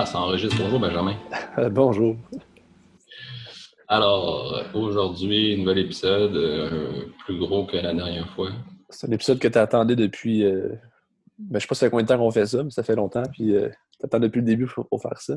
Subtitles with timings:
[0.00, 0.56] Ah, ça enregistre.
[0.62, 1.16] Bonjour, Benjamin.
[1.72, 2.14] Bonjour.
[3.88, 8.50] Alors, aujourd'hui, nouvel épisode, euh, plus gros que la dernière fois.
[8.90, 10.44] C'est un épisode que tu attendais depuis.
[10.44, 10.76] Euh...
[11.36, 12.94] Ben, je sais pas ça fait combien de temps qu'on fait ça, mais ça fait
[12.94, 13.24] longtemps.
[13.32, 15.36] Puis euh, tu attends depuis le début pour, pour faire ça.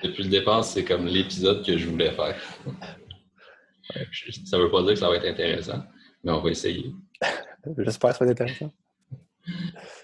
[0.00, 2.36] Depuis le départ, c'est comme l'épisode que je voulais faire.
[4.44, 5.82] ça veut pas dire que ça va être intéressant,
[6.22, 6.92] mais on va essayer.
[7.78, 8.72] J'espère que ça va être intéressant.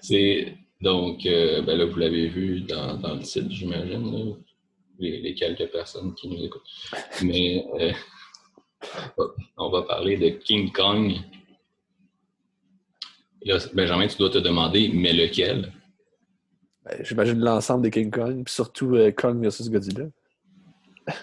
[0.01, 4.35] C'est donc, euh, ben là, vous l'avez vu dans, dans le site, j'imagine,
[4.97, 6.61] les, les quelques personnes qui nous écoutent.
[7.23, 7.91] Mais euh,
[9.57, 11.15] on va parler de King Kong.
[13.43, 15.73] Là, Benjamin, tu dois te demander, mais lequel?
[16.85, 20.05] Ben, J'imagine l'ensemble des King Kong, puis surtout euh, Kong versus Godzilla.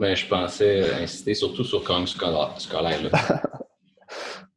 [0.00, 3.42] Ben, je pensais insister surtout sur Kong scolaire, scolaire, là.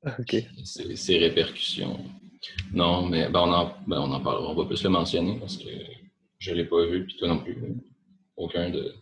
[0.19, 0.35] OK.
[0.63, 1.99] ses, ses répercussions.
[2.73, 4.51] Non, mais ben, on, en, ben, on en parlera.
[4.51, 5.69] On va plus le mentionner parce que
[6.39, 7.57] je ne l'ai pas vu, puis toi non plus.
[8.35, 8.95] Aucun de.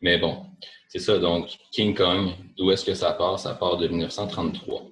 [0.00, 0.46] Mais bon,
[0.88, 1.18] c'est ça.
[1.18, 3.38] Donc, King Kong, d'où est-ce que ça part?
[3.38, 4.86] Ça part de 1933.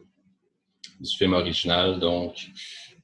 [1.00, 2.48] Du film original, donc,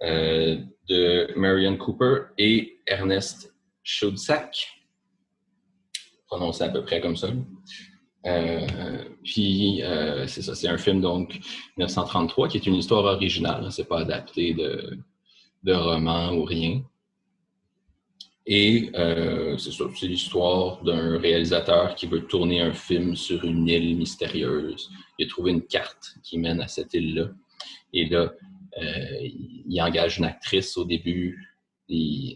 [0.02, 4.68] euh, de Marion Cooper et Ernest Schudsack.
[6.26, 7.28] Prononcé à peu près comme ça.
[8.26, 11.38] Euh, puis, euh, c'est ça, c'est un film, donc,
[11.76, 13.70] 1933, qui est une histoire originale.
[13.70, 14.98] C'est pas adapté de,
[15.62, 16.82] de roman ou rien.
[18.44, 23.68] Et euh, c'est ça, c'est l'histoire d'un réalisateur qui veut tourner un film sur une
[23.68, 24.90] île mystérieuse.
[25.18, 27.28] Il a trouvé une carte qui mène à cette île-là.
[27.92, 28.32] Et là,
[28.78, 31.56] euh, il engage une actrice au début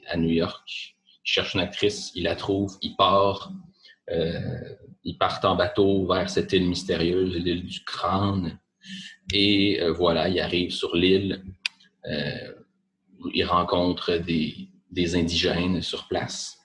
[0.07, 0.95] à New York.
[1.25, 3.53] Il cherche une actrice, il la trouve, il part.
[4.11, 8.58] Euh, ils partent en bateau vers cette île mystérieuse, l'île du crâne.
[9.33, 11.45] Et euh, voilà, ils arrivent sur l'île.
[12.07, 12.53] Euh,
[13.33, 14.69] ils rencontrent des,
[15.17, 16.58] indigènes sur place.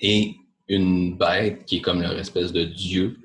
[0.00, 0.36] Et
[0.68, 3.18] une bête qui est comme leur espèce de dieu,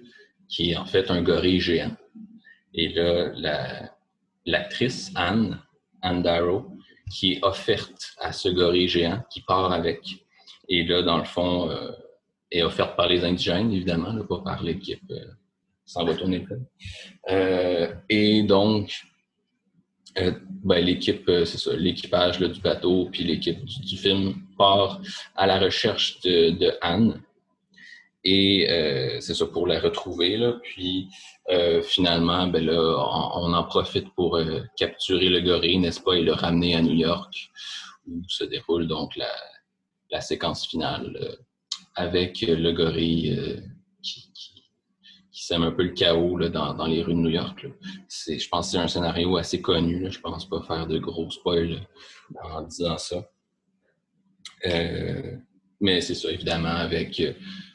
[0.47, 1.95] qui est en fait un gorille géant.
[2.73, 3.95] Et là, la-
[4.45, 5.61] l'actrice Anne,
[6.01, 6.77] Anne Darrow,
[7.09, 10.25] qui est offerte à ce gorille géant, qui part avec.
[10.69, 11.69] Et là, dans le fond,
[12.51, 15.03] est offerte par les indigènes, évidemment, là, pas par l'équipe.
[15.11, 15.25] Euh,
[15.85, 16.45] ça va tourner
[18.09, 18.91] et donc,
[20.17, 20.31] euh,
[20.63, 25.01] ben, l'équipe, euh, c'est ça, l'équipage du bateau, puis l'équipe du, film part
[25.35, 27.21] à la recherche de, Anne.
[28.23, 30.37] Et euh, c'est ça, pour la retrouver.
[30.37, 31.07] Là, puis
[31.83, 32.79] finalement, ben là,
[33.35, 34.39] on, en profite pour
[34.77, 37.49] capturer le gorille, n'est-ce pas, et le ramener à New York,
[38.07, 39.31] où se déroule donc la,
[40.11, 41.37] la séquence finale
[41.95, 43.59] avec euh, le gorille euh,
[44.01, 44.31] qui,
[45.31, 47.63] sème un peu le chaos là, dans, dans les rues de New York.
[47.63, 47.69] là.
[48.09, 49.99] Je pense que c'est un scénario assez connu.
[49.99, 50.09] Là.
[50.09, 51.81] Je pense pas faire de gros spoils
[52.43, 53.27] en disant ça.
[54.67, 55.37] Euh,
[55.79, 57.21] mais c'est ça, évidemment, avec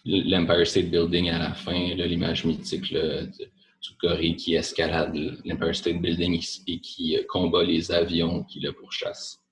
[0.05, 6.01] l'Empire State Building à la fin, l'image mythique de- du gorille qui escalade l'Empire State
[6.01, 9.43] Building et qui combat les avions qui le pourchassent.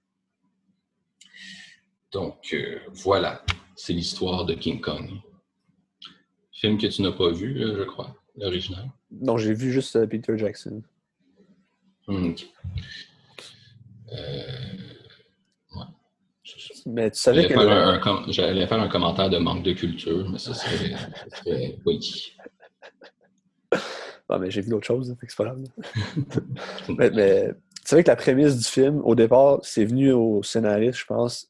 [2.13, 2.57] Donc,
[2.93, 3.45] voilà,
[3.77, 5.11] c'est l'histoire de King Kong.
[6.53, 8.91] Film que tu n'as pas vu, là, je crois, l'original.
[9.11, 10.83] Non, j'ai vu juste euh, Peter Jackson.
[12.07, 12.47] Ok.
[14.13, 14.77] Euh,
[15.75, 15.85] ouais.
[16.87, 17.61] Mais tu savais J'allais que.
[17.61, 21.79] un, com- j'allais faire un commentaire de manque de culture, mais ça serait, ça serait
[21.87, 22.01] oui.
[24.29, 25.65] Ah, mais j'ai vu d'autres choses, c'est pas grave.
[26.99, 31.01] mais, mais tu savais que la prémisse du film, au départ, c'est venu au scénariste,
[31.01, 31.49] je pense,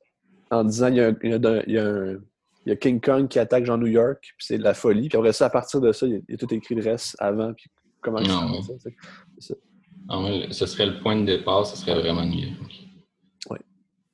[0.50, 2.18] en disant il y a, un- il y a un- il y a un-
[2.66, 5.08] il y a King Kong qui attaque Jean New York, puis c'est de la folie.
[5.08, 7.52] Puis après ça, à partir de ça, il y a, tout écrit le reste avant,
[7.52, 7.66] puis
[8.00, 8.62] comment Non.
[8.62, 9.54] ça.
[10.08, 12.56] Ah ouais, ce serait le point de départ, ce serait vraiment New York.
[13.50, 13.58] Oui.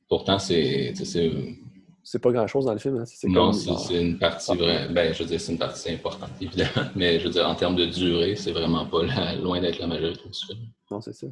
[0.09, 2.97] Pourtant, c'est, c'est- pas grand-chose dans le film.
[2.97, 3.05] Hein.
[3.29, 4.89] Non, c'est, c'est une partie vraie.
[4.89, 6.91] Ben, je veux dire, c'est une partie importante, évidemment.
[6.97, 9.87] Mais je veux dire, en termes de durée, c'est vraiment pas la- loin d'être la
[9.87, 10.59] majorité du film.
[10.91, 11.29] Non, c'est ça.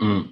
[0.00, 0.22] Hmm.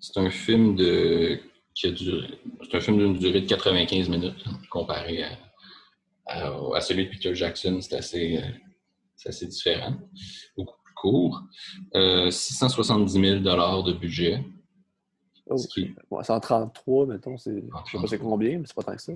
[0.00, 1.40] C'est un film de
[1.74, 2.38] qui a duré.
[2.62, 5.38] C'est un film d'une durée de 95 minutes comparé à,
[6.26, 7.78] à- à celui de Peter Jackson.
[7.80, 8.48] C'est assez, euh,
[9.28, 9.94] assez différent.
[10.56, 11.42] Beaucoup plus court.
[11.94, 14.44] Euh, 670 000 de budget.
[15.46, 17.36] Oh, Ce qui- ouais, c'est en 33, mettons.
[17.36, 17.50] c'est-
[17.86, 19.12] Je sais pas c'est combien, mais c'est pas tant que ça.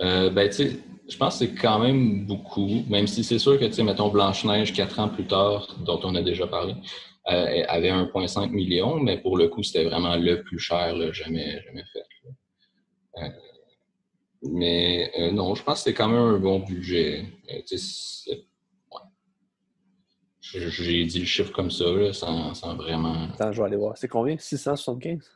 [0.00, 3.58] Euh, ben, tu sais, je pense que c'est quand même beaucoup, même si c'est sûr
[3.58, 6.74] que, tu sais, mettons, Blanche-Neige, quatre ans plus tard, dont on a déjà parlé,
[7.28, 11.62] euh, avait 1,5 million, mais pour le coup, c'était vraiment le plus cher là, jamais,
[11.62, 12.04] jamais fait.
[13.22, 13.28] Euh,
[14.42, 17.24] mais euh, non, je pense que c'est quand même un bon budget.
[17.48, 17.64] Ouais.
[20.40, 23.28] J'ai dit le chiffre comme ça, là, sans, sans vraiment.
[23.34, 23.96] Attends, je vais aller voir.
[23.96, 24.36] C'est combien?
[24.36, 25.32] 675?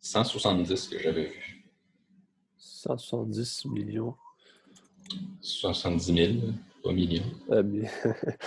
[0.00, 1.45] 170 que j'avais vu.
[2.96, 4.14] 170 millions.
[5.40, 6.32] 70 000,
[6.82, 7.22] pas millions.
[7.50, 7.90] Ah, mais-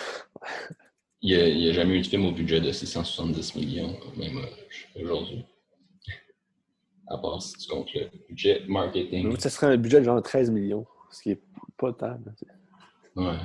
[1.21, 5.43] Il n'y a, jamais eu de film au budget de 670 millions, même euh, aujourd'hui.
[7.07, 9.37] À part si tu comptes le budget marketing.
[9.37, 11.41] Ça serait un budget de genre 13 millions, ce qui est
[11.77, 12.17] pas tant.
[12.37, 12.45] sais.
[13.17, 13.35] Ouais.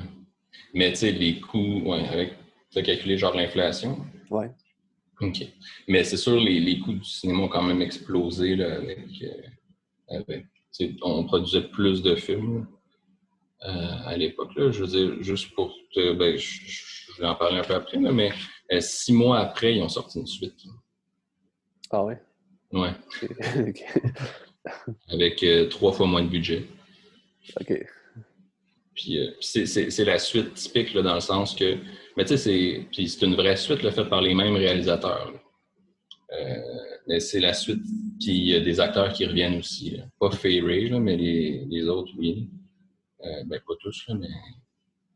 [0.72, 2.34] Mais tu sais, les coûts, ouais, avec.
[2.70, 3.98] Tu as calculé genre l'inflation?
[4.30, 4.52] Ouais.
[5.20, 5.42] OK.
[5.88, 9.00] Mais c'est sûr, les, les coûts du cinéma ont quand même explosé là, avec.
[9.22, 10.46] euh, avec-
[11.02, 12.66] on produisait plus de films
[13.66, 14.50] euh, à l'époque.
[14.56, 16.12] Je veux dire, juste pour te.
[16.14, 16.60] Ben, je,
[17.16, 18.32] je vais en parler un peu après, là, mais
[18.72, 20.54] euh, six mois après, ils ont sorti une suite.
[21.90, 22.20] Ah ouais?
[22.72, 22.90] Ouais.
[25.08, 26.66] Avec euh, trois fois moins de budget.
[27.60, 27.72] Ok.
[28.94, 31.76] Puis euh, c'est- la suite typique là, dans le sens que.
[32.16, 35.32] Mais tu sais, c'est une vraie suite là, faite par les mêmes réalisateurs.
[35.32, 35.38] là.
[36.40, 37.82] Euh, c'est la suite.
[38.20, 39.98] Puis il y a des acteurs qui reviennent aussi.
[40.18, 42.48] Pas Fay Ray, là, mais les, autres, oui.
[43.24, 44.28] Euh, ben, pas tous, là, mais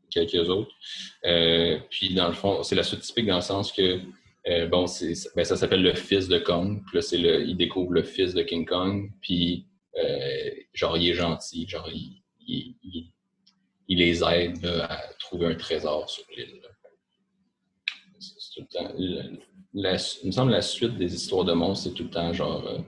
[0.09, 0.71] quelques autres.
[1.25, 3.99] Euh, puis dans le fond, c'est la suite typique dans le sens que.
[4.47, 4.85] euh, bon,
[5.35, 6.81] ben, ça s'appelle le fils de Kong.
[6.87, 9.11] Puis là, le, il découvre le fils de King Kong.
[9.21, 9.65] Puis,
[10.73, 11.67] genre, il est gentil.
[11.67, 13.11] Genre, il, il-
[13.89, 16.61] les aide à trouver un trésor sur l'île.
[18.19, 18.93] c'est tout le temps.
[19.73, 22.33] La- il me semble que la suite des histoires de monstres, c'est tout le temps
[22.33, 22.79] genre euh,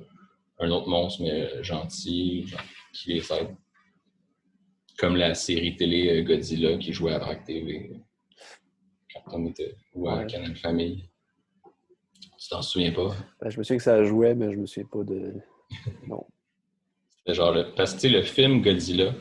[0.60, 2.62] un autre monstre, mais euh, gentil, genre,
[2.94, 3.56] qui les aide.
[4.98, 7.92] Comme la série télé euh, Godzilla qui jouait à Vrac TV
[9.14, 10.28] quand on était ou à Ouais.
[10.28, 11.04] Canal Famille.
[12.40, 13.16] Tu t'en souviens pas?
[13.42, 15.34] Ben, je me souviens que ça jouait, mais je me souviens pas de.
[16.08, 16.26] Non.
[17.18, 19.14] C'était genre le, parce que le film Godzilla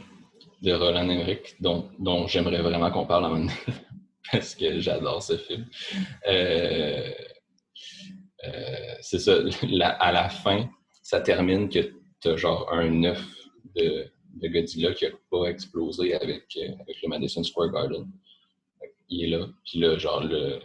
[0.63, 3.73] de Roland Emmerich, dont, dont j'aimerais vraiment qu'on parle en même temps,
[4.33, 5.67] parce que j'adore ce film.
[6.29, 7.11] Euh,
[8.45, 9.37] euh, c'est ça,
[9.99, 10.69] à la fin,
[11.03, 13.25] ça termine que tu as genre un œuf
[13.77, 14.11] de,
[14.43, 18.07] Godzilla qui n'a pas explosé avec, euh, avec le Madison Square Garden.
[19.09, 20.61] Il est là, puis là, genre, le,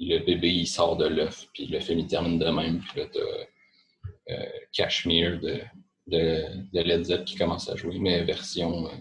[0.00, 3.06] le bébé, il sort de l'œuf, puis le film, il termine de même, puis là,
[3.12, 5.60] t'as euh, Cashmere de,
[6.08, 8.96] de, Led Zepp qui commence à jouer, mais version euh,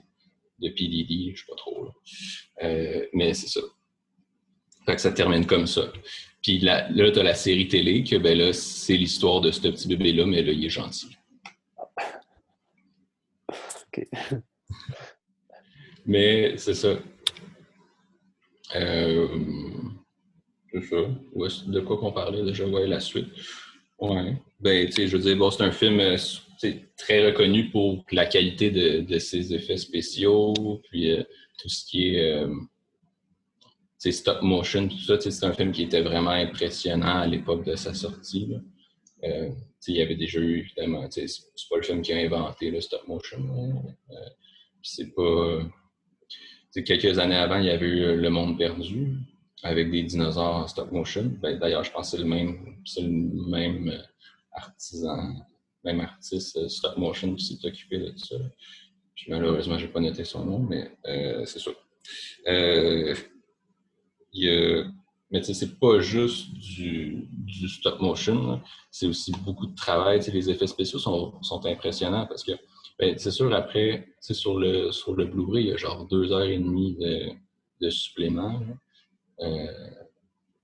[0.60, 1.86] de PDD, je sais pas trop.
[1.86, 1.92] Là,
[3.14, 3.62] mais c'est ça.
[4.90, 5.84] Fait que ça termine comme ça.
[6.42, 9.60] Puis là, là tu as la série télé, que ben là, c'est l'histoire de ce
[9.60, 11.16] petit bébé-là, mais là, il est gentil.
[13.48, 14.08] OK.
[16.08, 16.98] Mais c'est ça.
[18.76, 19.28] Euh,
[20.74, 20.96] c'est ça.
[21.34, 22.66] Ouais, de quoi qu'on parlait déjà?
[22.66, 23.28] Ouais, la suite.
[24.00, 24.42] Ouais.
[24.60, 26.18] Ben, tu sais, je veux dire, bon, c'est un film euh,
[26.98, 31.22] très reconnu pour la qualité de, de ses effets spéciaux, puis euh,
[31.62, 32.48] tout ce qui est euh,
[34.00, 35.20] stop motion, tout ça.
[35.20, 38.56] C'est un film qui était vraiment impressionnant à l'époque de sa sortie.
[39.24, 39.50] Euh,
[39.88, 41.26] il y avait déjà eu, évidemment, c'est
[41.70, 43.40] pas le film qui a inventé le stop motion.
[44.12, 44.16] Euh,
[44.82, 45.60] c'est pas.
[46.86, 49.18] Quelques années avant, il y avait eu Le Monde perdu
[49.64, 51.34] avec des dinosaures en stop motion.
[51.42, 54.02] Ben, D'ailleurs, je pense que c'est le même, le même euh,
[54.54, 55.36] artisan,
[55.84, 58.36] même artiste euh, stop motion qui s'est occupé de ça.
[59.28, 61.72] Malheureusement, je n'ai pas noté son nom, mais euh, c'est ça.
[64.36, 64.86] Euh,
[65.32, 67.28] mais c'est pas juste du,
[67.68, 70.20] stop motion, c'est aussi beaucoup de travail.
[70.20, 72.54] Tu sais, les effets spéciaux sont, impressionnants parce que
[72.98, 76.42] ben, c'est sûr, après, sur le, sur le Blu-ray, il y a genre deux heures
[76.50, 77.30] et demie de,
[77.82, 78.60] de supplément.
[79.40, 79.68] Euh,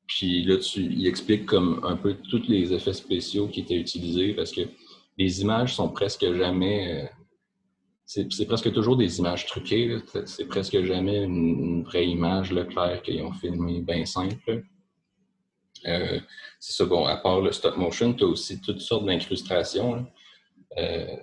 [0.07, 4.33] puis là, tu, il explique comme un peu tous les effets spéciaux qui étaient utilisés
[4.33, 4.61] parce que
[5.17, 7.09] les images sont presque jamais.
[8.17, 9.97] Euh, c'est presque toujours des images truquées.
[10.25, 14.63] C'est- presque jamais une, vraie image là, claire qu'ils ont filmé bien simple.
[15.87, 16.19] Euh,
[16.59, 19.95] c'est ça, bon, à part le stop motion, tu as aussi toutes sortes d'incrustations.
[19.95, 20.05] là.
[20.77, 21.15] Euh,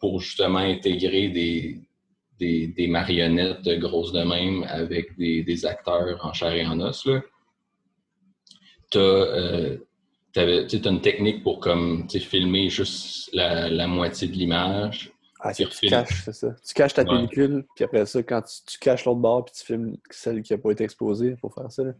[0.00, 1.80] pour justement intégrer des,
[2.38, 7.08] des, marionnettes grosses de même avec des, des acteurs en chair et en os.
[8.90, 9.78] Tu as,
[10.36, 15.10] une technique pour comme, filmer juste la moitié de l'image.
[15.40, 16.54] Ah, Tu caches, c'est ça.
[16.66, 17.08] Tu caches ta Ouais.
[17.10, 20.52] pellicule, puis après ça, quand tu, tu caches l'autre bord, puis tu filmes celle qui
[20.52, 21.84] n'a pas été exposée pour faire ça.
[21.84, 21.92] là.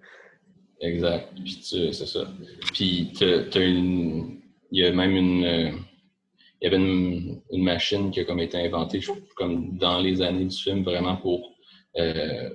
[0.80, 1.33] Exact.
[1.35, 2.26] Puis tu- c'est ça.
[2.73, 4.40] Puis t'as- une.
[4.71, 5.45] Il y a même une.
[5.45, 5.73] euh,
[6.61, 10.21] Il y avait une, une machine qui a comme été inventée, je- comme dans les
[10.23, 11.54] années du film, vraiment pour,
[11.97, 12.50] euh,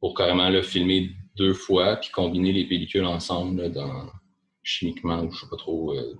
[0.00, 4.06] pour carrément là, filmer deux fois, puis combiner les pellicules ensemble là, dans,
[4.64, 6.16] chimiquement, ou je sais pas trop, euh,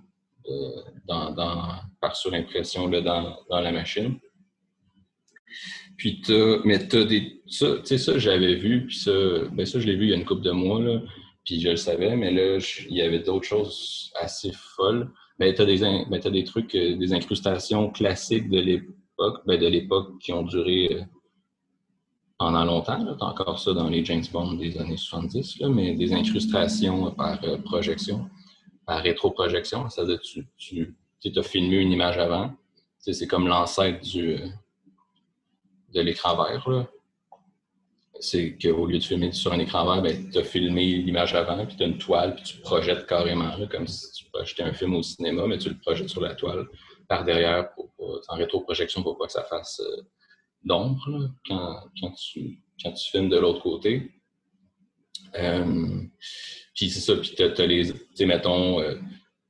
[1.07, 1.35] dans,
[2.01, 4.19] par surimpression là, dans, la machine.
[5.97, 9.13] Puis t'as, mais t'as des, ça, tu sais, ça, j'avais vu, puis ça,
[9.53, 11.01] ben ça, je l'ai vu il y a une couple de mois, là,
[11.45, 15.11] puis je le savais, mais là, il y avait d'autres choses assez folles.
[15.39, 18.89] Ben, des, in- ben, t'as des trucs, euh, des incrustations classiques de l'ép-
[19.19, 21.03] l'époque, ben, de l'époque qui ont duré euh,
[22.39, 23.03] pendant longtemps.
[23.03, 27.11] Tu as encore ça dans les James Bond des années 70, là, mais des incrustations
[27.13, 28.29] par euh, projection,
[28.87, 29.91] par rétroprojection.
[29.91, 32.55] Ça veut dire tu, tu as filmé une image avant.
[32.99, 34.49] C'est comme l'ancêtre euh,
[35.95, 36.89] de l'écran vert.
[38.19, 41.67] C'est qu'au lieu de filmer sur un écran vert, ben, tu as filmé l'image avant,
[41.67, 44.95] puis tu as une toile, puis tu projettes carrément, comme si tu projetais un film
[44.95, 46.67] au cinéma, mais tu le projettes sur la toile
[47.09, 47.91] par derrière pour,
[48.29, 50.03] en rétroprojection pour pas que ça fasse euh,
[50.65, 54.11] d'ombre quand, tu, quand tu filmes de l'autre côté.
[55.35, 56.03] Euh,
[56.77, 58.97] puis c'est ça, puis tu as, les, tu sais, mettons, euh,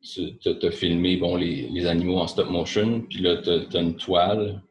[0.00, 3.96] tu as, filmé bon, les, les, animaux en stop motion, puis là, tu as, une
[3.96, 4.62] toile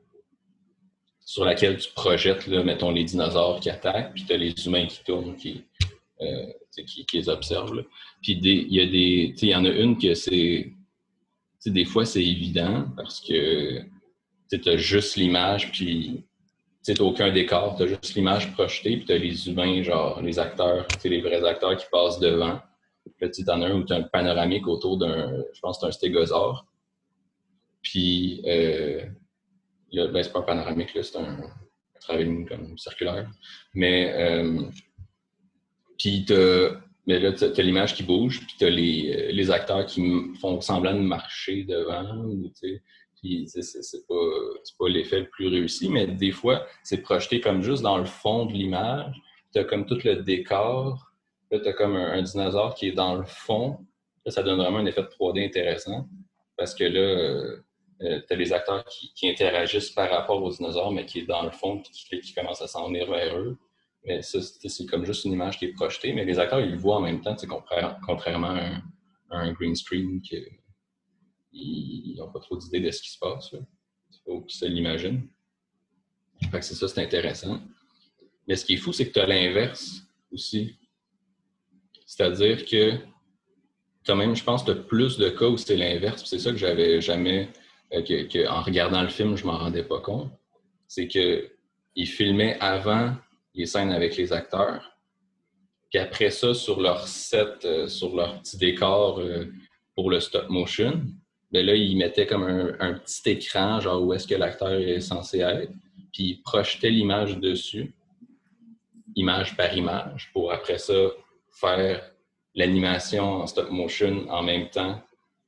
[1.19, 4.87] sur laquelle tu projettes, là, mettons, les dinosaures qui attaquent, puis tu as les humains
[4.87, 5.65] qui tournent, qui,
[6.21, 7.83] euh, qui, les observent.
[8.21, 9.33] Puis il y a des.
[9.41, 10.71] Il y en a une que c'est.
[11.65, 13.81] Des fois, c'est évident parce que
[14.49, 16.23] tu as juste l'image, puis
[16.93, 20.37] tu aucun décor, tu as juste l'image projetée, puis tu as les humains, genre les
[20.37, 22.59] acteurs, les vrais acteurs qui passent devant.
[23.17, 25.91] Puis tu en un où tu as un panoramique autour d'un, je pense c'est un
[25.91, 26.65] stégosaure.
[27.81, 29.05] Puis euh,
[29.93, 33.29] ben, c'est pas un panoramique, c'est un, comme circulaire.
[33.73, 34.63] Mais, euh,
[35.97, 36.25] puis
[37.07, 40.01] mais là, tu as, l'image qui bouge, puis tu as les, les, acteurs qui
[40.41, 42.25] font semblant de marcher devant.
[43.47, 48.05] C'est pas, l'effet le plus réussi, mais des fois, c'est projeté comme juste dans le
[48.05, 49.15] fond de l'image.
[49.53, 51.11] Tu as comme tout le décor.
[51.51, 53.77] Là, tu as comme un, dinosaure qui est dans le fond.
[54.25, 56.07] Là, ça donne vraiment un effet de 3D intéressant.
[56.57, 57.57] Parce que là, euh,
[58.01, 61.43] euh, tu as les acteurs qui, interagissent par rapport aux dinosaures, mais qui est dans
[61.43, 63.57] le fond, qui, commence à s'en venir vers eux.
[64.03, 66.77] Mais ça, c'est comme juste une image qui est projetée, mais les acteurs, ils le
[66.77, 67.35] voient en même temps,
[68.05, 68.55] contrairement
[69.29, 70.21] à un, green screen
[71.55, 73.51] ils n'ont pas trop d'idée de ce qui se passe.
[73.53, 75.27] Il faut qu'ils se l'imaginent.
[76.51, 77.59] c'est ça, c'est intéressant.
[78.47, 80.77] Mais ce qui est fou, c'est que tu as l'inverse aussi.
[82.05, 82.97] C'est-à-dire que
[84.03, 86.23] tu as même, je pense, de plus de cas où c'est l'inverse.
[86.25, 87.49] C'est ça que j'avais jamais
[87.93, 90.31] euh, que, en regardant le film, je m'en rendais pas compte,
[90.87, 93.15] c'est qu'ils filmaient avant
[93.53, 94.95] les scènes avec les acteurs,
[95.89, 99.45] puis après ça, sur leur set, euh, sur leur petit décor euh,
[99.95, 101.03] pour le stop motion,
[101.51, 105.39] ben là, ils mettaient comme un, petit écran, genre où est-ce que l'acteur est censé
[105.39, 105.71] être,
[106.11, 107.93] puis ils projetaient l'image dessus,
[109.15, 110.93] image par image, pour après ça
[111.51, 112.11] faire
[112.55, 115.01] l'animation en stop motion en même temps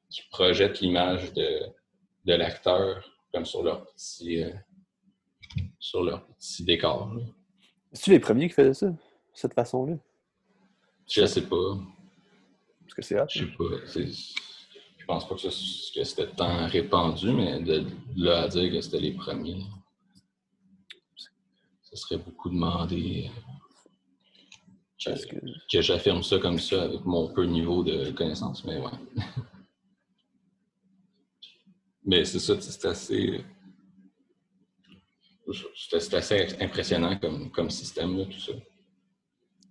[0.10, 1.62] qui projette l'image de,
[2.26, 4.52] de l'acteur, comme sur leur petit, euh,
[5.80, 7.12] sur leur petit décor.
[7.92, 8.94] C'est-tu les premiers qui faisaient ça,
[9.34, 9.96] cette façon-là?
[11.10, 11.78] Je sais pas.
[12.82, 14.24] Parce que c'est Je sais pas.
[15.08, 15.50] Je pense pas que,
[16.04, 17.86] c'était tant répandu, mais de,
[18.18, 19.64] là à dire que c'était les premiers,
[21.82, 23.32] ce serait beaucoup demandé.
[25.02, 25.12] Que,
[25.72, 28.92] que j'affirme ça comme ça avec mon peu niveau de connaissance, mais ouais.
[32.04, 33.46] Mais c'est ça, c'est assez.
[35.74, 38.52] C'est assez impressionnant comme, comme système, là, tout ça.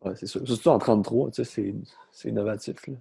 [0.02, 0.46] Oui, c'est sûr.
[0.46, 1.74] Surtout en 33, tu sais,
[2.10, 2.86] c'est innovatif.
[2.86, 2.94] Là.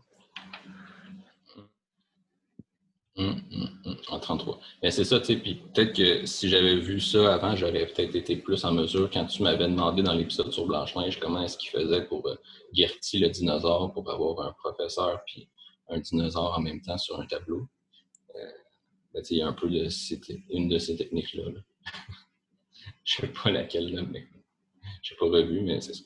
[3.17, 4.59] Hum, hum, hum, en 33.
[4.83, 8.13] Mais c'est ça, tu sais, puis peut-être que si j'avais vu ça avant, j'aurais peut-être
[8.13, 11.69] été plus en mesure quand tu m'avais demandé dans l'épisode sur Blanche-Neige comment est-ce qu'il
[11.69, 12.35] faisait pour euh,
[12.73, 15.49] le dinosaure, pour avoir un professeur puis
[15.87, 17.69] un dinosaure en même temps sur un tableau.
[19.13, 19.87] Ben, il y a un peu de
[20.49, 21.43] une de ces techniques-là.
[23.05, 24.27] je ne sais pas laquelle, là, mais
[25.01, 26.03] je n'ai pas revu, mais c'est ça.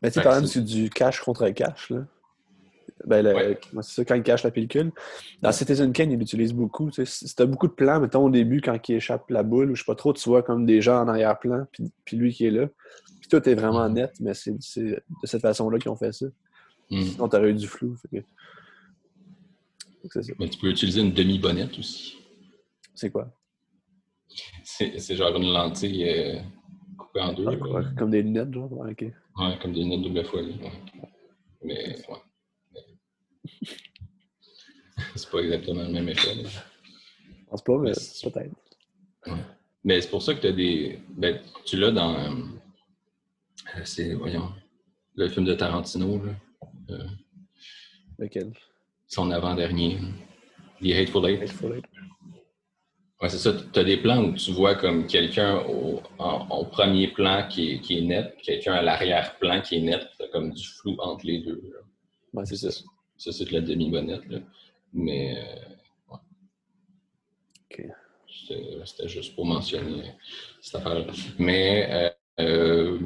[0.00, 1.90] Mais tu sais, quand même, c'est du cash contre cash.
[1.90, 2.06] Là.
[3.06, 4.92] Ben, C'est ça, quand il cache la pellicule.
[5.40, 6.90] Dans Citizen Kane, il l'utilise beaucoup.
[6.90, 9.82] Tu as beaucoup de plans, mettons, au début, quand il échappe la boule, ou je
[9.82, 12.50] sais pas trop, tu vois comme des gens en arrière-plan, puis, puis lui qui est
[12.50, 12.68] là.
[13.20, 13.92] Puis tout est vraiment mm-hmm.
[13.92, 16.26] net, mais c'est de cette façon-là qu'ils ont fait ça.
[16.90, 17.02] Mm.
[17.02, 17.96] Sinon, tu aurais eu du flou.
[18.12, 18.24] Mais
[20.48, 22.16] tu peux utiliser une demi-bonnette aussi.
[22.94, 23.32] C'est quoi?
[24.64, 26.40] C'est genre une lentille euh,
[26.96, 27.46] coupée en deux.
[27.46, 28.72] Ah, comme des lunettes, genre?
[28.72, 29.02] ok.
[29.02, 30.58] Ouais, comme des lunettes double folie.
[31.64, 33.68] Mais, ouais.
[35.14, 36.34] c'est pas exactement le même effet.
[36.44, 38.54] Je pense pas, mais, peut-être.
[39.84, 40.98] Mais c'est pour ça que tu as des.
[41.10, 42.14] Ben, tu l'as dans.
[42.14, 44.50] Euh, c'est, voyons,
[45.14, 46.22] le film de Tarantino.
[46.24, 46.32] Là.
[46.90, 47.06] Euh,
[48.18, 48.52] Lequel?
[49.06, 49.98] son avant-dernier.
[50.80, 51.62] The Hateful Eight.
[53.20, 53.52] Ouais, c'est ça.
[53.72, 57.80] Tu as des plans où tu vois comme quelqu'un au, en, premier plan qui est,
[57.80, 60.08] qui est net, quelqu'un à l'arrière-plan qui est net.
[60.18, 61.62] Tu comme du flou entre les deux.
[62.32, 62.70] Ouais, c'est ça.
[63.18, 64.22] Ça, c'est de la demi-bonnette.
[64.92, 65.38] Mais.
[65.38, 66.16] Euh,
[67.70, 67.86] OK.
[68.84, 70.14] C'était juste pour mentionner
[70.60, 71.06] cette affaire
[71.38, 72.98] Mais euh,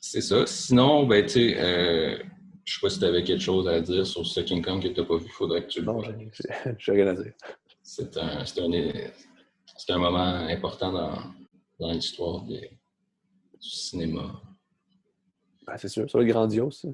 [0.00, 0.46] c'est ça.
[0.46, 2.18] Sinon, ben, tu sais, euh,
[2.64, 4.88] je sais pas si tu avais quelque chose à dire sur ce King Kong que
[4.88, 5.26] tu n'as pas vu.
[5.26, 6.02] Il faudrait que tu le Non,
[6.78, 7.32] j'ai rien à dire.
[7.82, 8.44] C'est un, un,
[9.88, 11.18] un, moment important dans,
[11.80, 12.58] dans l'histoire du
[13.60, 14.40] cinéma.
[15.66, 16.84] Ben, c'est sûr, c'est grandiose.
[16.84, 16.92] Hmm.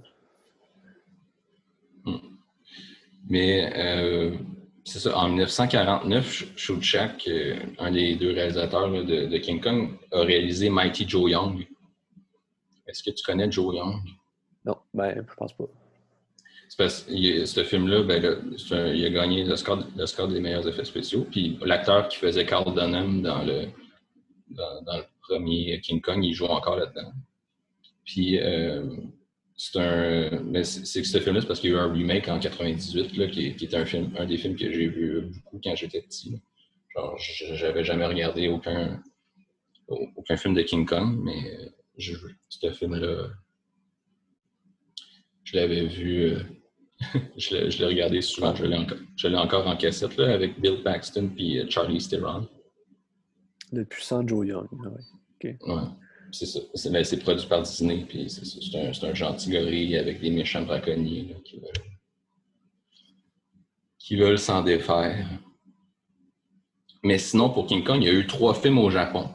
[3.29, 4.37] Mais euh,
[4.85, 10.21] c'est ça, en 1949, Shouchak, euh, un des deux réalisateurs de, de, King Kong, a
[10.21, 11.67] réalisé Mighty Joe Young.
[12.87, 14.01] Est-ce que tu connais Joe Young?
[14.65, 15.65] Non, ben, je pense pas.
[16.71, 18.23] C'est parce que ce film-là, ben,
[18.95, 21.27] il a gagné le score, le score, des meilleurs effets spéciaux.
[21.31, 23.69] Puis l'acteur qui faisait Carl Dunham dans le,
[24.51, 27.13] dans, dans, le premier King Kong, il joue encore là-dedans.
[28.05, 28.85] Puis euh,
[29.59, 30.41] c'est un.
[30.45, 33.17] Mais c'est que ce film-là, c'est parce qu'il y a eu un remake en 98,
[33.17, 36.01] là, qui, qui était un, film, un des films que j'ai vu beaucoup quand j'étais
[36.01, 36.41] petit.
[36.95, 39.03] Genre, j'avais jamais regardé aucun,
[39.89, 42.15] aucun film de King Kong, mais euh, je,
[42.49, 43.31] ce film-là,
[45.43, 46.23] je l'avais vu.
[46.23, 46.39] Euh,
[47.37, 48.55] je l'ai regardé souvent.
[48.55, 48.99] Je l'ai encore,
[49.35, 52.49] encore, en cassette là, avec Bill Paxton et Charlie Theron.
[53.73, 54.69] Le puissant Joe Young.
[55.43, 55.53] Ouais.
[56.33, 56.61] C'est ça.
[56.91, 61.35] Ben, c'est produit par Disney, puis c'est un, un, gentil gorille avec des méchants braconniers
[61.45, 61.85] qui veulent,
[63.99, 65.27] qui veulent s'en défaire.
[67.03, 69.29] Mais sinon, pour King Kong, il y a eu trois films au Japon.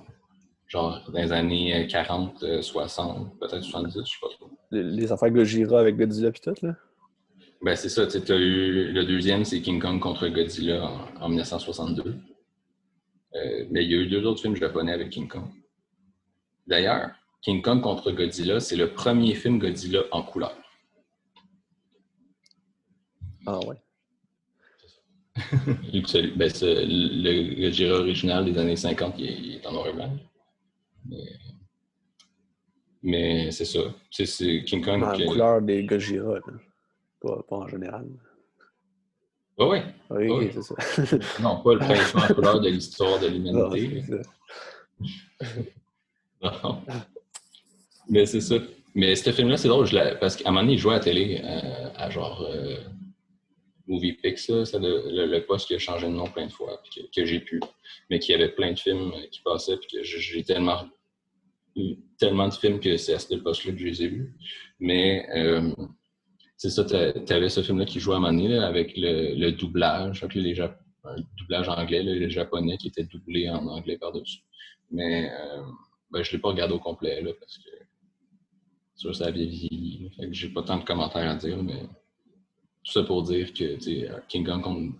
[0.68, 4.50] Genre dans les années 40, 60, peut-être 70, je sais pas trop.
[4.72, 6.76] Les, affaires Gojira avec Godzilla et tout, là?
[7.62, 8.06] Ben, c'est ça.
[8.08, 12.16] Tu as eu le deuxième, c'est King Kong contre Godzilla en, 1962.
[13.36, 15.46] Euh, mais il y a eu deux autres films japonais avec King Kong.
[16.68, 20.56] D'ailleurs, King Kong contre Godzilla, c'est le premier film Godzilla en couleur.
[23.46, 23.76] Ah ouais.
[25.36, 30.18] ben, le Godzilla original des années 50, il est, en noir et blanc.
[33.02, 33.80] Mais, c'est ça.
[34.10, 35.04] C'est King Kong.
[35.04, 36.40] En couleur des Gojira,
[37.20, 38.08] pas, pas, en général.
[39.60, 40.76] Ah oui, oui, c'est ça.
[41.42, 44.04] non, pas le principe en couleur de l'histoire de l'humanité.
[48.10, 48.56] Mais c'est ça.
[48.96, 51.90] Mais ce film-là, c'est drôle, parce qu'à un moment il jouait à la télé, euh,
[51.96, 52.76] à genre euh,
[53.88, 56.80] Movie Pix, c'est le, poste qui a changé de nom plein de fois,
[57.16, 57.60] que, j'ai pu,
[58.10, 60.84] mais qui avait plein de films euh, qui passaient, que j'ai tellement
[62.20, 64.36] tellement de films que c'est à ce poste-là que je les ai vus.
[64.80, 65.28] Mais
[66.56, 70.24] c'est ça, tu avais ce film-là qui jouait à un moment donné, avec le, doublage,
[70.24, 74.42] avec les un doublage anglais, le japonais qui était doublé en anglais par-dessus.
[74.92, 75.32] Mais
[76.14, 77.70] ben, je ne l'ai pas regardé au complet, là, parce que
[78.96, 80.12] sûr, ça avait vieilli.
[80.30, 81.82] J'ai pas tant de commentaires à dire, mais
[82.84, 83.78] tout ça pour dire que
[84.28, 84.94] King Kong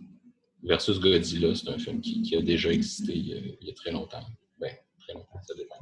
[0.64, 4.26] versus Godzilla, c'est un film qui, a déjà existé il y a, très longtemps.
[4.60, 5.76] Ben, très longtemps, ça dépend.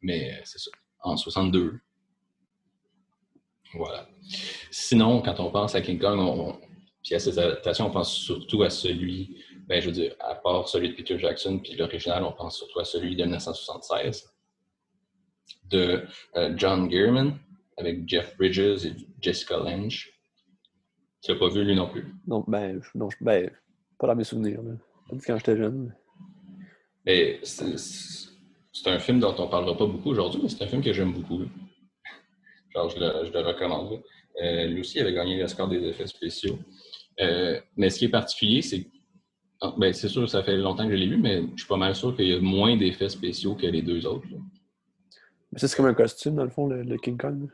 [0.00, 0.70] Mais euh, c'est ça.
[1.00, 1.78] En 62.
[3.74, 4.08] Voilà.
[4.70, 6.58] Sinon, quand on pense à King Kong, on,
[7.04, 10.66] puis à ces adaptations, on pense surtout à celui, ben, je veux dire, à part
[10.66, 14.37] celui de Peter Jackson, puis l'original, on pense surtout à celui de 1976
[15.70, 16.04] de
[16.36, 17.38] euh, John Gearman
[17.76, 20.10] avec Jeff Bridges et Jessica Lange.
[21.22, 22.06] Tu l'as pas vu lui non plus?
[22.26, 23.50] Non, ben, non, ben
[23.98, 24.60] pas dans mes souvenirs.
[25.26, 25.94] quand j'étais jeune.
[27.04, 31.12] c'est un film dont on parlera pas beaucoup aujourd'hui, mais c'est un film que j'aime
[31.12, 31.42] beaucoup.
[32.74, 34.00] Genre, je le, je le recommande.
[34.42, 36.58] Euh, lui aussi avait gagné le score des effets spéciaux.
[37.20, 38.86] Euh, mais ce qui est particulier, c'est
[39.60, 41.76] ah, ben, c'est sûr, ça fait longtemps que je l'ai vu, mais je suis pas
[41.76, 44.28] mal sûr qu'il y a moins d'effets spéciaux que les deux autres.
[45.56, 47.48] C'est comme un costume, dans le fond, le, King Kong.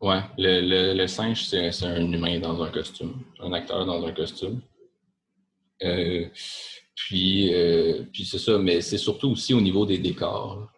[0.00, 4.60] Ouais, le, le, singe, c'est un humain dans un costume, un acteur dans un costume.
[5.82, 6.26] Euh,
[6.94, 10.70] puis, euh, puis c'est ça, mais c'est surtout aussi au niveau des décors.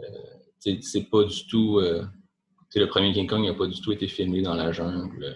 [0.00, 0.04] Euh,
[0.58, 1.80] c'est pas du tout.
[1.80, 5.34] le premier King Kong n'a pas du tout été filmé dans la jungle.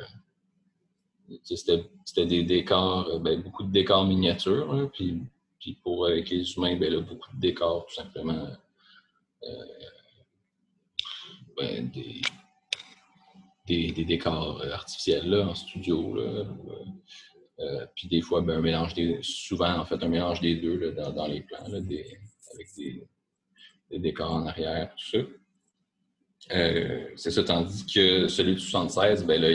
[1.44, 5.22] C'était des décors, ben, beaucoup de décors miniatures, puis,
[5.60, 8.48] puis pour avec les humains, ben, là, beaucoup de décors tout simplement
[11.56, 12.20] ben, des,
[13.92, 16.14] des, décors artificiels là, en studio.
[16.14, 16.44] Là,
[17.60, 20.76] euh, puis des fois, ben, un mélange des, souvent en fait un mélange des deux
[20.76, 22.06] là, dans, dans, les plans, là, des,
[22.54, 26.56] avec des, décors en arrière, tout ça.
[26.56, 29.48] Euh, c'est ça, tandis que celui de 76, ben là,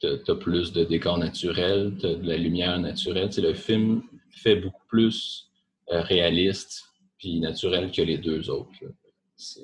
[0.00, 3.30] tu as, plus de décors naturels, tu as de la lumière naturelle.
[3.36, 5.50] le film fait beaucoup plus
[5.92, 6.84] euh, réaliste
[7.18, 8.72] puis naturel que les deux autres.
[9.36, 9.62] C'est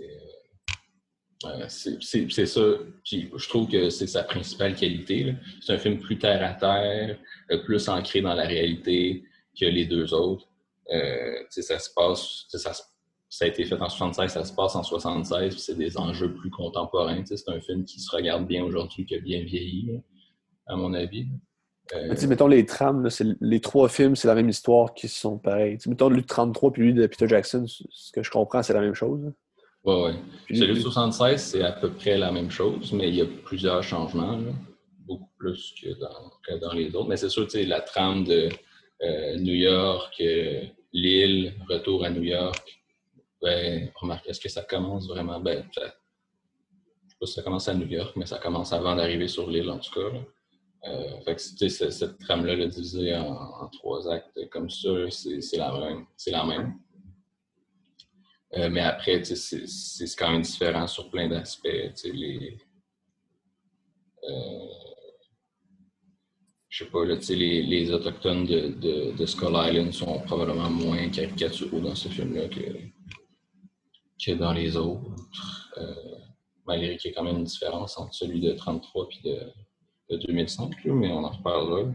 [1.68, 2.60] c'est ça.
[3.04, 5.34] Je trouve que c'est sa principale qualité.
[5.60, 7.18] C'est un film plus terre à terre,
[7.50, 9.24] euh, plus ancré dans la réalité
[9.58, 10.46] que les deux autres.
[10.92, 15.56] Euh, ça se passe, ça, a été fait en 76, ça se passe en 76,
[15.58, 17.22] c'est des enjeux plus contemporains.
[17.24, 20.00] C'est un film qui se regarde bien aujourd'hui, qui a bien vieilli,
[20.66, 21.26] à mon avis.
[21.94, 22.14] Euh...
[22.28, 23.08] mettons les trames,
[23.40, 25.78] les trois films, c'est la même histoire qui sont pareils.
[25.86, 28.94] Mettons de 33 puis lui de Peter Jackson, ce que je comprends, c'est la même
[28.94, 29.32] chose.
[29.86, 29.94] Oui,
[30.48, 30.56] oui.
[30.58, 33.82] Celui de 76, c'est à peu près la même chose, mais il y a plusieurs
[33.84, 34.38] changements,
[35.06, 37.08] beaucoup plus que dans, dans, les autres.
[37.08, 38.48] Mais c'est sûr, la trame de
[39.02, 42.80] euh, New York, euh, Lille, retour à New York,
[43.40, 45.38] ben, remarque, est-ce que ça commence vraiment?
[45.38, 48.96] Ben, ça, je sais pas si ça commence à New York, mais ça commence avant
[48.96, 50.16] d'arriver sur l'île, en tout cas.
[50.88, 56.06] Euh, fait que, cette trame-là, divisée en, trois actes comme ça, c'est la même.
[56.16, 56.74] C'est la même.
[58.56, 61.68] Euh, mais après, c'est quand même différent sur plein d'aspects.
[62.04, 62.56] Les,
[64.24, 64.66] euh,
[66.68, 71.80] je sais pas, les, les Autochtones de, de, de, Skull Island sont probablement moins caricaturaux
[71.80, 72.60] dans ce film-là que,
[74.24, 75.70] que dans les autres.
[75.78, 75.94] Euh,
[76.66, 80.26] malgré qu'il y ait quand même une différence entre celui de 33 et de, de
[80.26, 81.92] 2005, mais on en reparlera.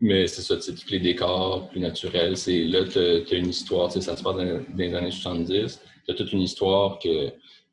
[0.00, 2.36] Mais c'est ça, tous les décors plus naturels.
[2.36, 5.80] C'est, là, tu as, une histoire, ça se passe dans, les années 70.
[6.06, 7.30] Tu as toute une histoire que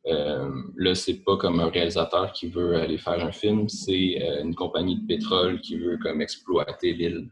[0.08, 4.44] euh, là, c'est pas comme un réalisateur qui veut aller faire un film, c'est euh,
[4.44, 7.30] une compagnie de pétrole qui veut comme exploiter l'île.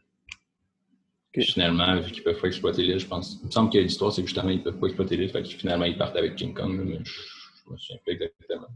[1.38, 3.40] Finalement, vu qu'ils peuvent pas exploiter l'île, je pense.
[3.42, 5.50] Il me semble que l'histoire, c'est que justement, ils peuvent pas exploiter l'île, fait que
[5.50, 7.22] finalement, ils partent avec King Kong, mais je,
[7.66, 8.68] je me souviens pas exactement.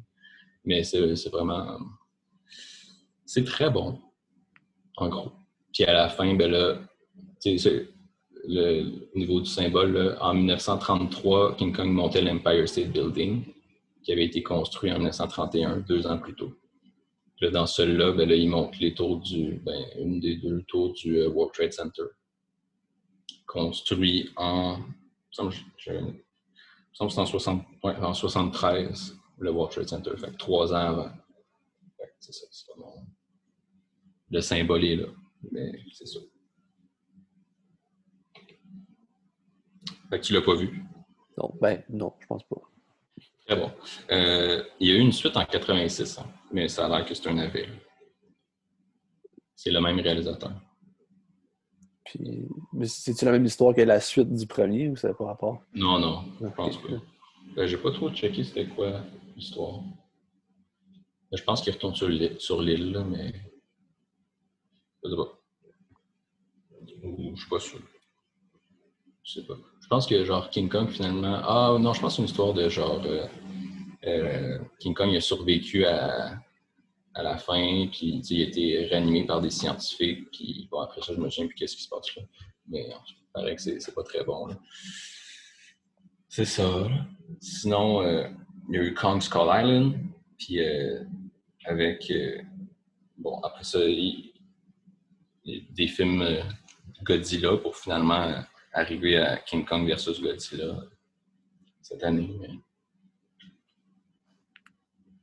[0.66, 1.80] Mais c'est vraiment.
[3.26, 4.02] C'est très bon,
[4.98, 5.39] en gros.
[5.80, 6.78] Puis à la fin, ben là,
[7.46, 13.46] le niveau du symbole, en 1933, King Kong montait l'Empire State Building,
[14.04, 16.52] qui avait été construit en 1931, deux ans plus tôt.
[17.40, 20.92] Là, dans celui-là, ben là, il monte les tours du, ben, une des deux tours
[20.92, 22.10] du euh, World Trade Center,
[23.48, 24.80] construit en,
[25.32, 25.92] je,
[27.00, 31.12] en, 60, en 73, le World Trade Center, fait trois ans avant.
[32.20, 32.66] C'est ça, c'est
[34.30, 35.08] Le symbole est là
[35.52, 36.20] mais c'est ça.
[40.10, 40.84] Fait que tu l'as pas vu?
[41.38, 42.62] Non, ben non, je pense pas.
[43.46, 43.72] Très bon.
[44.12, 47.14] Euh, il y a eu une suite en 86, hein, mais ça a l'air que
[47.14, 47.70] c'est un navire.
[49.56, 50.54] C'est le même réalisateur.
[52.06, 55.26] Puis, mais c'est-tu la même histoire que la suite du premier ou ça n'a pas
[55.26, 55.62] rapport?
[55.74, 56.88] Non, non, je pense pas.
[57.56, 59.02] Ben, J'ai pas trop checké c'était quoi
[59.36, 59.82] l'histoire.
[61.32, 63.34] Je pense qu'il retourne sur l'île, mais
[65.04, 65.40] je sais pas.
[67.36, 67.80] je suis pas sûr.
[69.24, 69.56] Je sais pas.
[69.82, 71.42] Je pense que genre King Kong finalement.
[71.44, 73.28] Ah non, je pense que c'est une histoire de genre euh,
[74.06, 76.40] euh, King Kong a survécu à,
[77.14, 81.14] à la fin, puis il a été réanimé par des scientifiques, puis bon après ça
[81.14, 82.24] je me souviens plus qu'est-ce qui se passe là.
[82.68, 84.48] Mais il paraît que c'est pas très bon.
[86.28, 86.88] C'est ça.
[87.40, 88.28] Sinon, euh,
[88.70, 89.96] il y a eu Kong Skull Island,
[90.38, 90.60] puis
[91.66, 92.12] avec
[93.18, 94.29] bon après ça, il,
[95.46, 96.42] des films euh,
[97.04, 100.84] Godzilla pour finalement arriver à King Kong versus Godzilla
[101.82, 102.30] cette année.
[102.40, 102.50] Mais...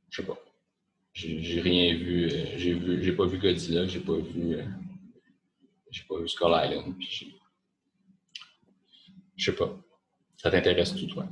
[0.09, 0.37] Je sais pas.
[1.13, 2.25] J'ai rien vu.
[2.25, 3.03] Euh, j'ai vu.
[3.03, 4.55] J'ai pas vu Godzilla, j'ai pas vu.
[4.55, 4.65] Euh,
[5.89, 6.93] j'ai pas vu Skull Island.
[9.35, 9.75] Je sais pas.
[10.37, 11.25] Ça t'intéresse tout, toi?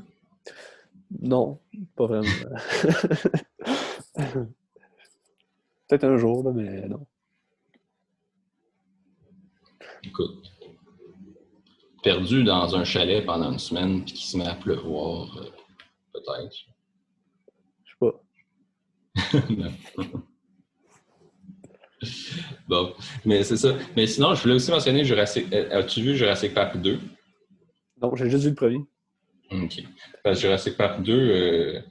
[1.19, 1.59] Non,
[1.95, 2.27] pas vraiment.
[5.87, 7.05] Peut-être un jour, mais non.
[10.07, 10.51] Écoute,
[12.03, 15.49] perdu dans un chalet pendant une semaine puis qui se met à pleuvoir, euh,
[16.13, 16.55] peut-être.
[17.83, 18.21] Je sais pas.
[22.67, 22.93] bon,
[23.25, 23.75] mais c'est ça.
[23.95, 25.51] Mais sinon, je voulais aussi mentionner Jurassic.
[25.51, 26.99] Euh, as-tu vu Jurassic Park 2?
[28.01, 28.85] Non, j'ai juste vu le premier.
[29.51, 29.83] OK.
[30.23, 31.81] Parce que Jurassic Park 2, euh,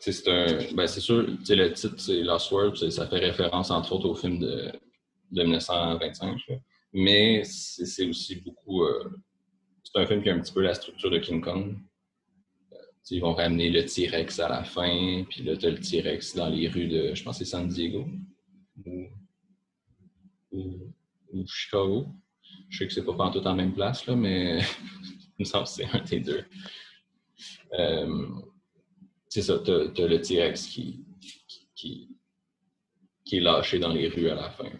[0.00, 0.46] c'est un.
[0.74, 4.38] Ben, c'est sûr, le titre, c'est Lost World, ça fait référence entre autres au film
[4.38, 4.72] de,
[5.32, 6.38] de 1925.
[6.92, 8.84] Mais c'est aussi beaucoup.
[8.84, 9.10] Euh,
[9.84, 11.76] c'est un film qui a un petit peu la structure de King Kong.
[12.72, 12.76] Euh,
[13.10, 16.48] ils vont ramener le T-Rex à la fin, puis là, tu as le T-Rex dans
[16.48, 18.06] les rues de, je pense, c'est San Diego
[20.52, 22.08] ou, Chicago.
[22.68, 24.58] Je sais que c'est pas tout en même place, là, mais
[25.38, 26.44] il me semble que c'est un des deux.
[27.72, 28.28] Euh,
[29.28, 31.04] c'est ça, tu as, le T-Rex qui,
[31.74, 32.16] qui,
[33.24, 34.70] qui, est lâché dans les rues à la fin.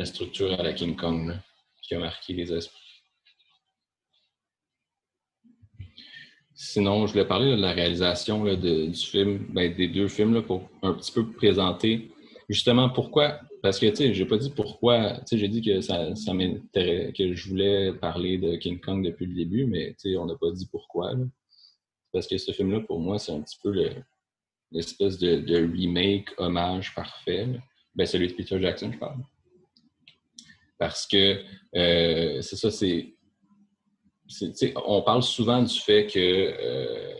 [0.00, 1.36] La structure à la King Kong
[1.82, 2.78] qui a marqué les esprits.
[6.54, 10.94] Sinon, je voulais parler de la réalisation du film, ben, des deux films, pour un
[10.94, 12.10] petit peu présenter
[12.48, 15.18] justement pourquoi parce que, tu sais, j'ai pas dit pourquoi.
[15.20, 19.26] Tu sais, j'ai dit que ça, ça que je voulais parler de King Kong depuis
[19.26, 21.12] le début, mais, tu sais, on n'a pas dit pourquoi.
[22.12, 23.70] Parce que ce film-là, pour moi, c'est un petit peu
[24.72, 27.46] l'espèce de, de, remake, hommage parfait.
[27.94, 29.18] Ben, celui de Peter Jackson, je parle.
[30.80, 31.44] Parce que,
[31.76, 33.14] euh, c'est ça, c'est.
[34.86, 37.14] On parle souvent du fait que euh,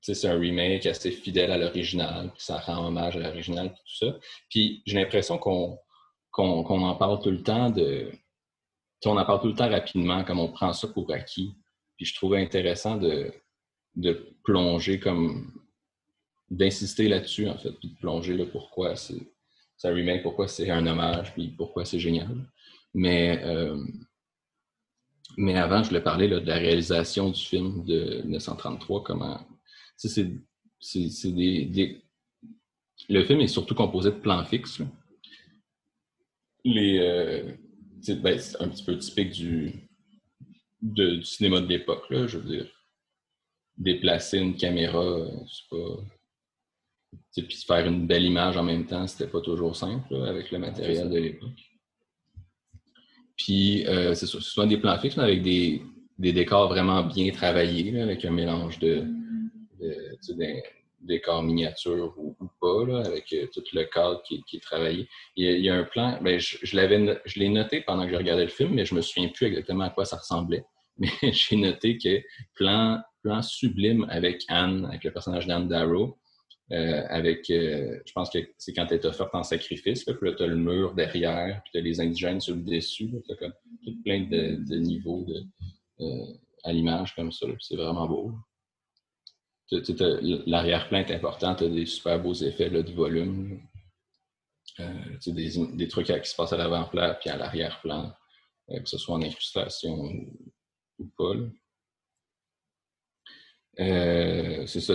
[0.00, 4.18] c'est un remake assez fidèle à l'original, puis ça rend hommage à l'original, tout ça.
[4.48, 5.78] Puis j'ai l'impression qu'on
[6.36, 8.10] en parle tout le temps de.
[9.06, 11.54] On en parle tout le temps rapidement, comme on prend ça pour acquis.
[11.96, 13.32] Puis je trouvais intéressant de,
[13.94, 15.62] de plonger comme
[16.50, 19.22] d'insister là-dessus, en fait, puis de plonger le pourquoi c'est
[19.84, 22.50] un remake, pourquoi c'est un hommage, puis pourquoi c'est génial.
[22.94, 23.82] Mais, euh,
[25.36, 29.46] mais avant, je voulais parler de la réalisation du film de 1933, comment
[29.96, 32.02] c'est des,
[33.08, 34.82] Le film est surtout composé de plans fixes.
[36.64, 37.52] Les, euh,
[38.22, 39.88] ben, c'est un petit peu typique du,
[40.80, 42.70] du cinéma de l'époque, je veux dire.
[43.76, 46.02] Déplacer une caméra, c'est pas.
[47.34, 51.10] Puis faire une belle image en même temps, c'était pas toujours simple avec le matériel
[51.10, 51.69] de l'époque.
[53.44, 55.82] Puis euh, c'est des plans fixes, mais avec des,
[56.18, 59.04] des décors vraiment bien travaillés, avec un mélange de,
[61.00, 65.08] décors miniatures ou, pas, avec euh, tout le cadre qui, est travaillé.
[65.36, 68.50] Il y, a, un plan, ben, je, je l'ai noté pendant que je regardais le
[68.50, 70.64] film, mais je me souviens plus exactement à quoi ça ressemblait.
[70.98, 72.20] Mais j'ai noté que
[72.54, 76.18] plan, plan sublime avec Anne, avec le personnage d'Anne Darrow,
[76.72, 80.32] euh, avec, euh, je pense que c'est quand elle est offerte en sacrifice, puis là,
[80.34, 83.36] tu as le mur derrière, puis tu as les indigènes sur le dessus, tu as
[83.36, 83.52] comme
[83.84, 85.44] tout plein de, niveaux de,
[86.64, 88.34] à l'image comme ça, c'est vraiment beau
[89.70, 93.60] l'arrière-plan est important, tu as des super beaux effets de volume.
[94.78, 98.12] Euh, des, des, trucs qui se passent à l'avant-plan puis à l'arrière-plan,
[98.70, 100.10] euh, que ce soit en incrustation
[100.98, 101.34] ou, pas.
[103.78, 104.94] Euh, c'est ça,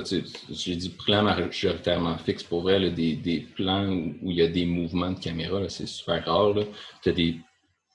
[0.49, 2.43] j'ai dit plan majoritairement fixe.
[2.43, 6.55] Pour vrai, des, plans où, il y a des mouvements de caméra, c'est super rare.
[7.01, 7.35] Tu as des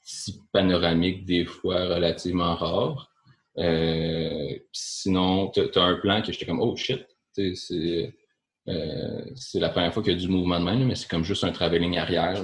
[0.02, 3.08] petits panoramiques, des fois relativement rares.
[3.58, 8.14] Euh, sinon, tu as, un plan que j'étais comme, oh shit, c'est
[8.68, 11.44] euh, la première fois qu'il y a du mouvement de même, mais c'est comme juste
[11.44, 12.42] un travelling arrière,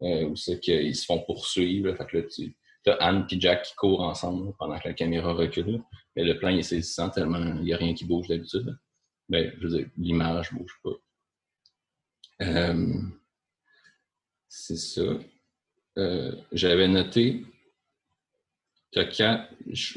[0.00, 1.88] où c'est qu'ils se font poursuivre.
[1.88, 2.56] là, tu
[2.90, 5.82] as Anne et Jack qui courent ensemble pendant que la caméra recule.
[6.14, 8.76] Mais le plan il est saisissant tellement il n'y a rien qui bouge d'habitude.
[9.28, 10.90] Ben, je veux dire, l'image ne bouge pas.
[14.48, 15.02] c'est ça.
[16.52, 17.44] J'avais noté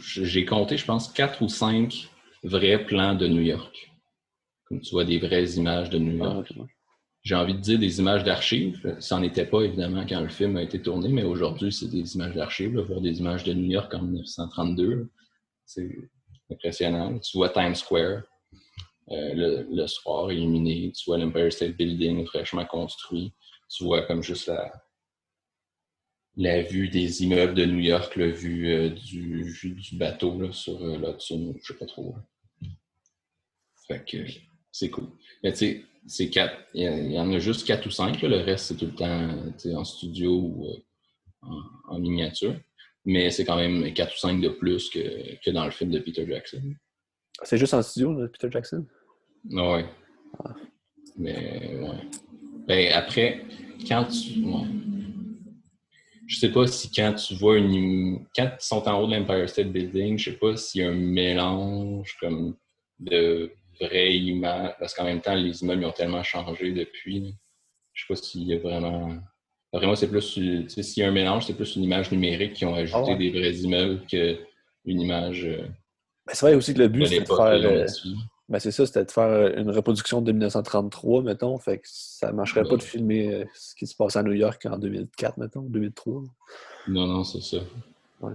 [0.06, 2.10] j'ai compté, je pense, quatre ou cinq
[2.43, 3.91] vrais plans de New York.
[4.65, 6.54] Comme tu vois, des vraies images de New ah, York.
[7.29, 8.97] J'ai envie de dire des images d'archives.
[8.99, 12.15] Ça n'en était pas, évidemment, quand le film a été tourné, mais aujourd'hui, c'est des
[12.15, 12.79] images d'archives.
[12.79, 15.07] Voir des images de New York en 1932,
[15.63, 15.95] c'est
[16.49, 17.19] impressionnant.
[17.19, 18.23] Tu vois Times Square
[19.11, 20.91] euh, le, soir illuminé.
[20.91, 23.31] Tu vois l'Empire State Building fraîchement construit.
[23.69, 24.73] Tu vois comme juste la,
[26.35, 30.83] la vue des immeubles de New York, la vue, euh, du, du, bateau là, sur
[30.83, 32.15] euh, l'Hudson, je sais pas trop.
[33.87, 34.17] Fait que
[34.71, 35.09] c'est cool.
[35.43, 36.56] Mais tu sais, c'est quatre.
[36.74, 38.22] Il y, en a juste quatre ou cinq.
[38.24, 41.48] le reste, c'est tout le temps en studio ou euh,
[41.88, 42.56] en, miniature.
[43.06, 46.00] Mais c'est quand même quatre ou cinq de plus que, que dans le film de
[46.00, 46.74] Peter Jackson.
[47.43, 48.86] C'est juste en studio, de Peter Jackson?
[49.45, 49.82] Oui.
[50.43, 50.56] Ah.
[51.15, 52.10] Mais, ouais.
[52.67, 53.45] Ben, après,
[53.88, 54.43] quand tu
[56.28, 59.50] je sais pas si quand tu vois une quand ils sont en haut de l'Empire
[59.50, 62.56] State Building, je sais pas s'il y a un mélange comme
[63.00, 67.35] de vraies images, parce qu'en même temps, les immeubles ont tellement changé depuis.
[67.93, 69.17] Je sais pas s'il y a vraiment.
[69.71, 70.21] Vraiment, c'est plus.
[70.21, 73.29] S'il y a un mélange, c'est plus une image numérique qui ont ajouté ah des
[73.29, 75.45] vrais immeubles qu'une image.
[75.45, 75.61] Euh,
[76.25, 77.85] ben, c'est vrai aussi que le but, c'est de faire.
[78.49, 81.59] Ben c'est ça, c'était de faire euh, une reproduction de 1933, mettons.
[81.59, 84.33] Fait que ça ne marcherait pas de filmer euh, ce qui se passe à New
[84.33, 86.23] York en 2004, mettons, 2003.
[86.87, 87.57] Non, non, c'est ça.
[88.21, 88.33] Ouais.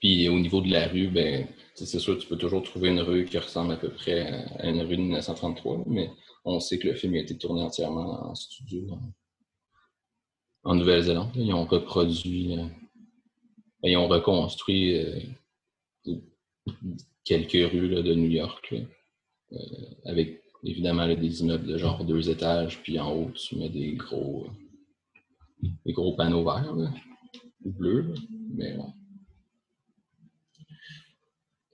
[0.00, 3.24] Puis au niveau de la rue, ben, c'est sûr, tu peux toujours trouver une rue
[3.26, 4.22] qui ressemble à peu près
[4.58, 6.10] à une rue de 1933, mais
[6.44, 8.86] on sait que le film a été tourné entièrement en studio
[10.64, 11.30] en, Nouvelle-Zélande.
[11.36, 12.64] Ils ont reproduit, euh,
[13.82, 14.96] ben, ils ont reconstruit
[17.24, 18.74] quelques rues de New York,
[19.52, 19.56] euh,
[20.06, 24.46] avec évidemment des immeubles de genre deux étages, puis en haut, tu mets des gros,
[24.46, 26.74] euh, des gros panneaux verts
[27.64, 28.14] ou bleus.
[28.54, 28.76] Mais.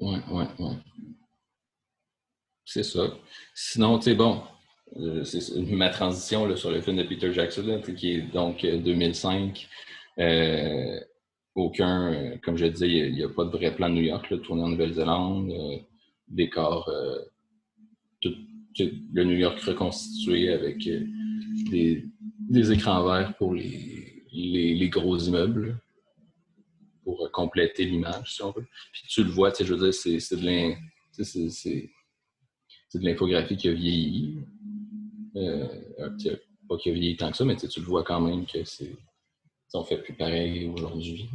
[0.00, 0.76] Ouais, ouais, ouais.
[2.64, 3.12] C'est ça.
[3.54, 4.42] Sinon, tu sais, bon,
[4.96, 9.68] euh, c'est ma transition là, sur le film de Peter Jackson, qui est donc 2005.
[10.18, 11.00] Euh,
[11.54, 14.38] aucun, comme je disais, il n'y a, pas de vrai plan de New York, là,
[14.38, 15.52] tourné en Nouvelle-Zélande,
[16.28, 16.90] décor,
[18.20, 18.34] tout,
[18.78, 20.88] le New York reconstitué avec
[21.70, 25.80] des, écrans verts pour les, les gros immeubles
[27.16, 28.66] pour compléter l'image, si on veut.
[28.92, 30.36] Puis tu le vois, tu sais, je veux dire, c'est
[32.98, 34.38] de l'infographie qui a vieilli.
[35.36, 35.68] Euh,
[36.68, 38.96] pas qui a vieilli tant que ça, mais tu le vois quand même que c'est.
[39.72, 41.30] On fait plus pareil aujourd'hui.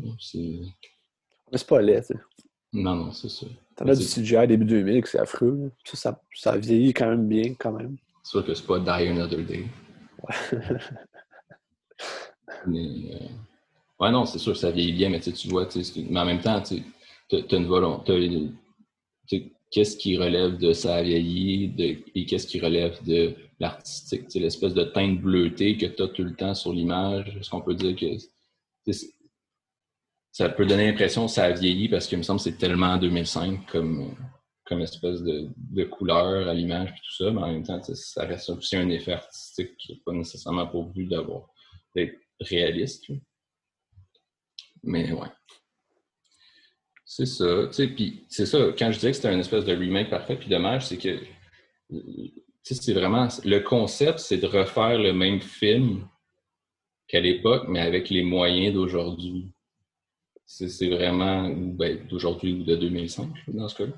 [1.51, 2.19] Mais c'est pas laid, tu sais.
[2.73, 3.45] Non, non, c'est ça.
[3.77, 5.71] T'en as du CGI début 2000 que c'est affreux.
[5.85, 7.95] Ça, ça, ça, a vieilli quand même bien, quand même.
[8.23, 9.65] C'est sûr que c'est pas Die Another Day.
[10.21, 10.35] Ouais.
[12.67, 13.29] mais, euh,
[13.99, 16.83] Ouais, non, c'est sûr, ça vieillit bien, mais tu vois, mais en même temps, tu
[17.31, 18.49] as, une volonté.
[19.71, 24.25] Qu'est-ce qui relève de ça vieilli de, et qu'est-ce qui relève de l'artistique?
[24.35, 27.35] L'espèce de teinte bleutée que tu as tout le temps sur l'image.
[27.37, 28.91] Est-ce qu'on peut dire que
[30.31, 32.97] ça peut donner l'impression que ça a vieilli parce qu'il me semble que c'est tellement
[32.97, 34.15] 2005 comme,
[34.65, 38.25] comme espèce de, de couleur à l'image et tout ça, mais en même temps, ça
[38.25, 41.47] reste aussi un effet artistique qui n'est pas nécessairement pourvu d'avoir
[41.95, 43.05] d'être réaliste.
[44.85, 45.27] Mais ouais.
[47.05, 47.67] C'est ça.
[47.67, 50.35] Tu sais, puis c'est ça, quand je disais que c'était une espèce de remake parfait,
[50.35, 51.19] puis dommage, c'est que
[52.63, 53.27] c'est vraiment.
[53.43, 56.07] Le concept, c'est de refaire le même film
[57.07, 59.51] qu'à l'époque, mais avec les moyens d'aujourd'hui.
[60.47, 63.93] C'est vraiment, ben, d'aujourd'hui ou de 2005, dans ce cas-là.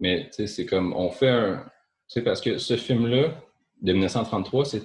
[0.00, 1.64] Mais tu sais, c'est comme, on fait un.
[2.08, 3.42] Tu sais, parce que ce film-là,
[3.82, 4.82] de 1933, c'est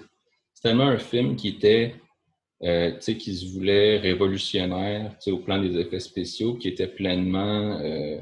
[0.62, 1.96] tellement un film qui était
[2.64, 7.80] euh, qui se voulait révolutionnaire au plan des effets spéciaux, qui était pleinement.
[7.80, 8.22] Euh,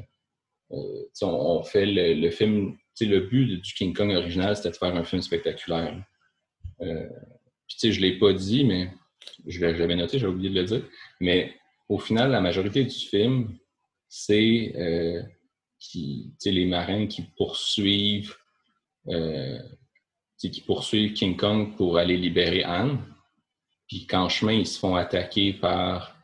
[0.71, 2.77] euh, on, fait le, film.
[3.01, 6.01] Le but du King Kong original, c'était de faire un film spectaculaire.
[6.79, 8.91] Puis, je ne l'ai pas dit, mais
[9.45, 10.83] je l'avais noté, j'ai oublié de le dire.
[11.19, 11.53] Mais
[11.89, 13.57] au final, la majorité du film,
[14.07, 14.73] c'est
[16.45, 18.35] les marins qui poursuivent,
[20.37, 22.99] qui poursuivent King Kong pour aller libérer Anne
[23.89, 26.15] puis qu'en chemin, ils se font attaquer par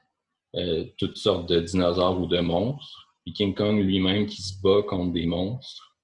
[0.55, 4.83] euh, toutes sortes de dinosaures ou de monstres, puis King Kong lui-même qui se bat
[4.87, 5.95] contre des monstres.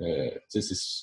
[0.00, 0.30] Euh,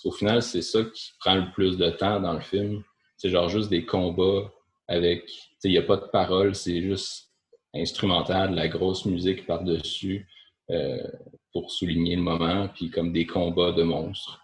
[0.06, 2.84] au final, c'est ça qui prend le plus de temps dans le film.
[3.18, 4.50] C'est genre juste des combats
[4.88, 5.30] avec...
[5.64, 7.32] Il n'y a pas de paroles, c'est juste
[7.74, 10.28] instrumental, la grosse musique par-dessus
[10.70, 11.08] euh,
[11.52, 14.42] pour souligner le moment, puis comme des combats de monstres.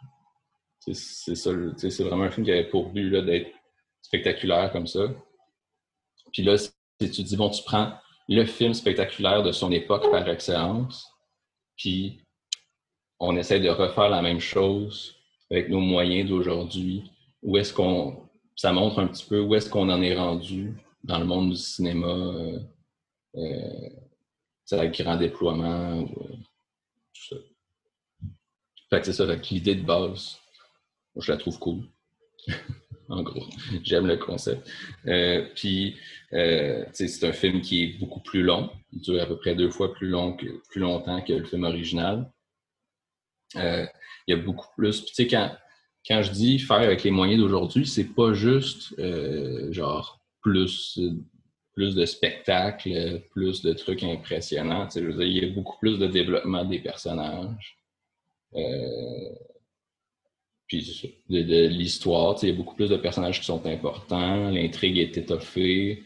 [0.79, 3.51] C'est ça, c'est vraiment un film qui avait pour but d'être
[4.01, 5.07] spectaculaire comme ça.
[6.31, 6.55] Puis là,
[6.99, 7.93] tu dis, bon, tu prends
[8.27, 11.11] le film spectaculaire de son époque par excellence,
[11.75, 12.21] puis
[13.19, 15.15] on essaie de refaire la même chose
[15.49, 17.11] avec nos moyens d'aujourd'hui.
[17.43, 18.29] Où est-ce qu'on.
[18.55, 21.57] Ça montre un petit peu où est-ce qu'on en est rendu dans le monde du
[21.57, 22.59] cinéma, euh,
[23.35, 23.89] euh,
[24.71, 26.35] avec grand déploiement, euh,
[27.13, 27.35] tout ça.
[28.89, 30.37] Fait que c'est ça, l'idée de base,
[31.15, 31.83] je la trouve cool.
[33.11, 33.45] en gros.
[33.83, 34.69] J'aime le concept.
[35.07, 35.95] Euh, puis,
[36.33, 38.69] euh, c'est un film qui est beaucoup plus long.
[38.93, 41.63] Il dure à peu près deux fois plus, long que, plus longtemps que le film
[41.63, 42.31] original.
[43.57, 43.85] Euh,
[44.27, 45.05] il y a beaucoup plus.
[45.05, 45.51] tu sais, quand,
[46.07, 48.95] quand je dis faire avec les moyens d'aujourd'hui, c'est pas juste
[49.71, 50.99] genre plus,
[51.73, 54.87] plus de spectacles, plus de trucs impressionnants.
[54.89, 57.77] Je veux dire, il y a beaucoup plus de développement des personnages.
[58.55, 59.35] Euh,
[60.71, 62.37] puis de, l'histoire.
[62.41, 66.01] Il y a beaucoup plus de personnages qui sont importants, l'intrigue est étoffée.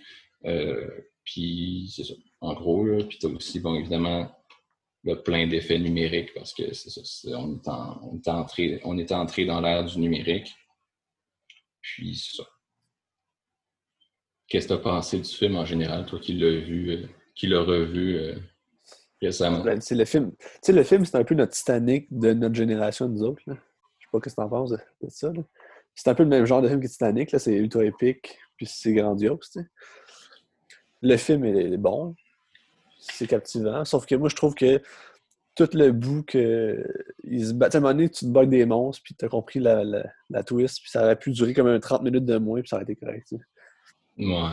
[0.45, 0.89] Euh,
[1.23, 2.15] puis c'est ça.
[2.41, 4.35] En gros, puis tu as aussi, bon, évidemment,
[5.03, 7.39] le plein d'effets numériques parce que c'est ça.
[7.39, 7.57] on,
[8.17, 10.51] est entré, on est entré dans l'ère du numérique.
[11.81, 12.49] Puis c'est ça.
[14.47, 17.45] Qu'est-ce que tu as pensé du film en général, toi qui l'as vu, euh, qui
[17.45, 18.35] l'as revu euh,
[19.21, 19.63] récemment?
[19.63, 20.31] Ben, c'est le film.
[20.39, 23.43] Tu sais, le film, c'est un peu notre Titanic de notre génération, nous autres.
[23.45, 23.57] Là
[24.19, 25.31] pas ce que tu en penses de, ça.
[25.93, 27.29] C'est un peu le même genre de film que Titanic.
[27.37, 29.51] C'est ultra épique, puis c'est grandiose.
[31.01, 32.15] Le film est, bon.
[32.99, 33.85] C'est captivant.
[33.85, 34.81] Sauf que moi, je trouve que
[35.55, 36.85] tout le bout que
[37.23, 37.75] ils se battent.
[37.75, 39.83] À un moment donné, tu te bats des monstres, puis tu as compris la,
[40.29, 42.75] la, twist, puis ça aurait pu durer comme un 30 minutes de moins, puis ça
[42.75, 43.33] aurait été correct.
[44.17, 44.49] Ouais.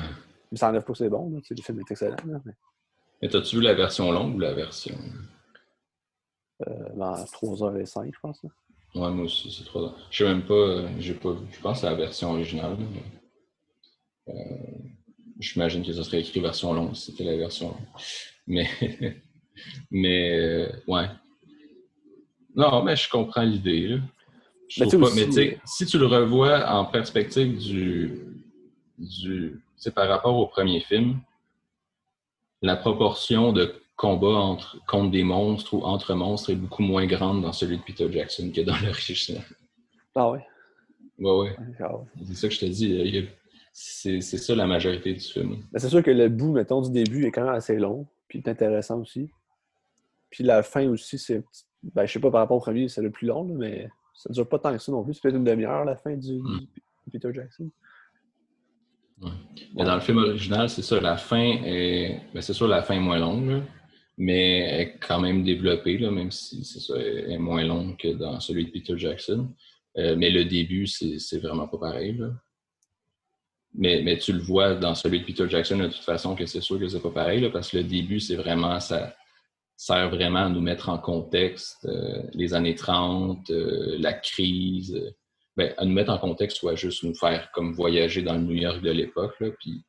[0.51, 1.31] Mais ça enlève pas que c'est bon.
[1.31, 2.17] Le film est excellent.
[2.45, 2.53] mais...
[3.23, 4.97] mais t'as-tu vu la version longue ou la version?
[6.69, 8.43] Euh, dans 3h05, je pense.
[8.43, 8.51] Là.
[8.95, 9.91] Ouais, moi aussi, c'est trop.
[10.11, 11.47] Je sais même pas, euh, j'ai pas vu.
[11.51, 12.77] Je pense que c'est la version originale.
[14.29, 14.33] Euh,
[15.39, 17.87] j'imagine que ça serait écrit version longue si c'était la version longue.
[18.47, 18.69] Mais,
[19.91, 21.09] mais euh, ouais.
[22.55, 23.99] Non, mais je comprends l'idée.
[24.79, 24.85] Pas,
[25.15, 28.21] mais sais, si tu le revois en perspective du,
[28.99, 29.61] du
[29.95, 31.21] par rapport au premier film,
[32.63, 37.43] la proportion de combats entre, contre des monstres ou entre monstres est beaucoup moins grande
[37.43, 39.45] dans celui de Peter Jackson que dans l'original.
[40.17, 40.45] Ah ouais?
[41.19, 41.57] Ouais, ouais.
[41.79, 41.93] Ah
[42.27, 43.29] c'est ça que je te dis.
[43.73, 45.63] C'est ça la majorité du film.
[45.77, 49.01] C'est sûr que le bout, mettons, du début est quand même assez long, puis intéressant
[49.01, 49.31] aussi.
[50.31, 51.45] Puis la fin aussi, c'est.
[51.95, 54.49] Ben, je sais pas par rapport au premier, c'est le plus long, mais ça dure
[54.49, 55.15] pas tant que ça non plus.
[55.15, 56.67] C'est peut-être une demi-heure la fin du, hmm.
[57.13, 57.71] Peter Jackson.
[59.77, 62.21] Mais dans le film original, c'est ça, la fin est.
[62.35, 63.63] Ben, c'est sûr, la fin est moins longue,
[64.19, 66.93] mais est quand même développée, là, même si c'est
[67.31, 69.49] est moins longue que dans celui de Peter Jackson.
[69.99, 72.17] Euh, mais le début, c'est vraiment pas pareil.
[72.19, 72.31] Là.
[73.75, 76.61] Mais, mais, tu le vois dans celui de Peter Jackson de toute façon que c'est
[76.61, 79.15] sûr que c'est pas pareil, là, parce que le début, c'est vraiment ça
[79.77, 85.15] sert vraiment à nous mettre en contexte euh, les années 30, euh, la crise,
[85.57, 88.55] ben, à nous mettre en contexte, soit juste nous faire comme voyager dans le New
[88.55, 89.43] York de l'époque.
[89.59, 89.83] Puis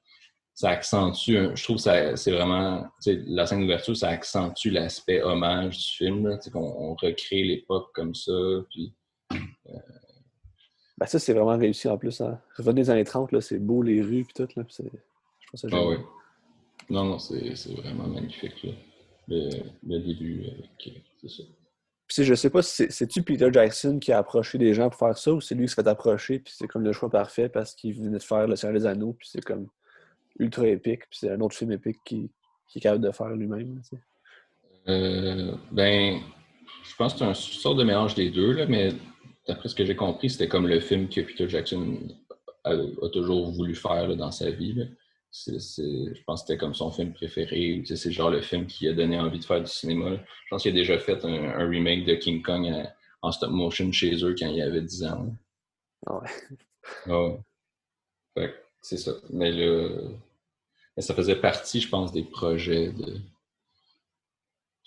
[0.53, 5.97] ça accentue, je trouve que c'est vraiment, la scène d'ouverture, ça accentue l'aspect hommage du
[5.97, 8.31] film, qu'on on recrée l'époque comme ça.
[8.69, 8.93] Puis,
[9.31, 9.37] euh,
[10.97, 12.21] ben ça, c'est vraiment réussi en plus.
[12.21, 12.39] Hein.
[12.55, 14.47] Revenez des années 30, c'est beau les rues puis tout.
[14.55, 14.85] Là, je
[15.51, 15.97] pense ça ah oui.
[16.89, 18.67] Non, non, c'est vraiment magnifique.
[19.27, 19.49] Le,
[19.87, 20.91] le, début, euh,
[21.21, 21.43] c'est ça.
[22.07, 25.17] Puis je sais pas si c'est-tu Peter Jackson qui a approché des gens pour faire
[25.17, 27.73] ça ou c'est lui qui se fait approcher puis c'est comme le choix parfait parce
[27.73, 29.69] qu'il venait de faire Le Seigneur des Anneaux puis c'est comme
[30.39, 32.29] ultra épique puis c'est un autre film épique qui,
[32.67, 33.81] qui est capable de faire lui-même.
[34.87, 36.19] Euh, ben,
[36.83, 38.89] je pense que c'est un sort de mélange des deux, là, mais
[39.47, 41.99] d'après ce que j'ai compris, c'était comme le film que Peter Jackson
[42.63, 42.75] a,
[43.11, 44.73] toujours voulu faire dans sa vie.
[44.73, 44.85] Là
[45.33, 47.83] je pense que c'était comme son film préféré.
[47.85, 50.11] C'est genre le film qui a donné envie de faire du cinéma.
[50.15, 52.71] Je pense qu'il a déjà fait un, remake de King Kong
[53.21, 55.35] en stop motion chez eux quand il avait 10 ans.
[56.05, 56.29] Ah ouais.
[57.07, 57.27] Ah
[58.35, 58.53] ouais.
[58.83, 59.13] C'est ça.
[59.31, 59.89] Mais là,
[60.97, 63.19] ça faisait partie, je pense, des projets de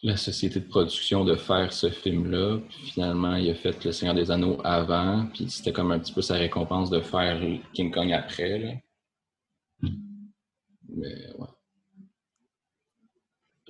[0.03, 2.61] la société de production de faire ce film-là.
[2.68, 5.26] finalement, il a fait Le Seigneur des Anneaux avant.
[5.32, 7.40] Puis c'était comme un petit peu sa récompense de faire
[7.72, 8.59] King Kong après.
[8.59, 8.72] Là.
[10.88, 11.49] Mais ouais.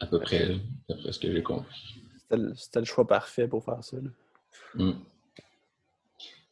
[0.00, 0.58] À peu près,
[0.88, 2.02] d'après ce que j'ai compris.
[2.56, 3.96] C'était le, choix parfait pour faire ça.
[4.74, 4.92] Hmm.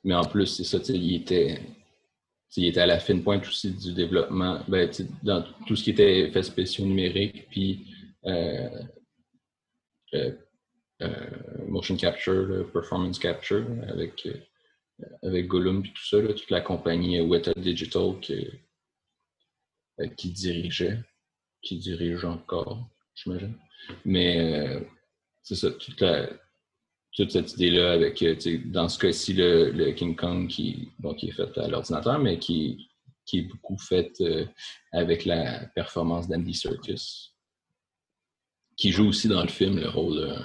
[0.04, 1.60] Mais en plus, c'est ça, il était,
[2.56, 4.88] il était à la fine pointe aussi du développement, ben,
[5.22, 7.86] dans tout ce qui était effets spéciaux numériques, puis
[8.26, 8.82] euh,
[10.14, 10.32] euh,
[11.02, 14.28] euh, motion capture, performance capture, avec,
[15.22, 18.48] avec Gollum et tout ça, toute la compagnie Weta Digital qui,
[20.16, 21.00] qui dirigeait,
[21.60, 23.58] qui dirige encore, j'imagine.
[24.04, 24.86] Mais
[25.42, 26.02] c'est ça, toute,
[27.14, 28.36] toute cette idée-là avec, euh,
[28.66, 32.88] dans ce cas-ci, le, King Kong qui, bon, qui est fait à l'ordinateur, mais qui,
[33.24, 34.12] qui est beaucoup fait
[34.92, 37.32] avec la performance d'Andy Serkis,
[38.76, 40.36] qui joue aussi dans le film le rôle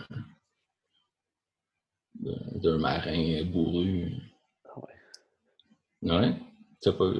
[2.19, 4.11] d'un marin bourru.
[4.65, 4.79] Ah
[6.01, 6.11] ouais.
[6.11, 6.91] Ouais.
[6.91, 7.11] pas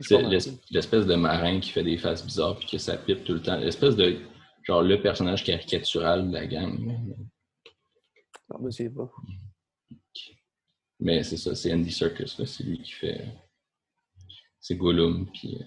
[0.00, 0.22] C'est
[0.70, 3.56] l'espèce de marin qui fait des faces bizarres puis que ça pipe tout le temps.
[3.58, 4.16] L'espèce de.
[4.62, 7.16] Genre le personnage caricatural de la gang.
[8.50, 9.10] Non, mais c'est pas.
[11.00, 13.24] Mais c'est ça, c'est Andy Serkis, c'est lui qui fait.
[14.60, 15.56] C'est Gollum, puis.
[15.60, 15.64] Euh,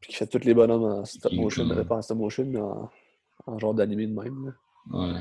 [0.00, 3.58] puis qui fait tous les bonhommes en stop motion, pas en stop motion, mais en,
[3.58, 4.46] genre d'animé de même.
[4.46, 4.52] Là.
[4.90, 5.20] Ouais,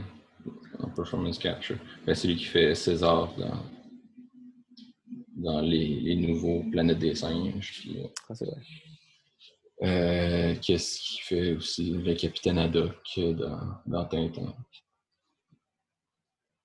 [0.80, 1.78] en performance capture.
[2.05, 3.61] Ben, c'est lui qui fait César dans
[5.36, 7.88] dans les, nouveaux Planètes des singes.
[7.89, 8.61] Euh, ah, c'est vrai.
[9.84, 14.53] Euh, qu'est-ce qu'il fait aussi le capitaine Haddock dans, dans Tintin?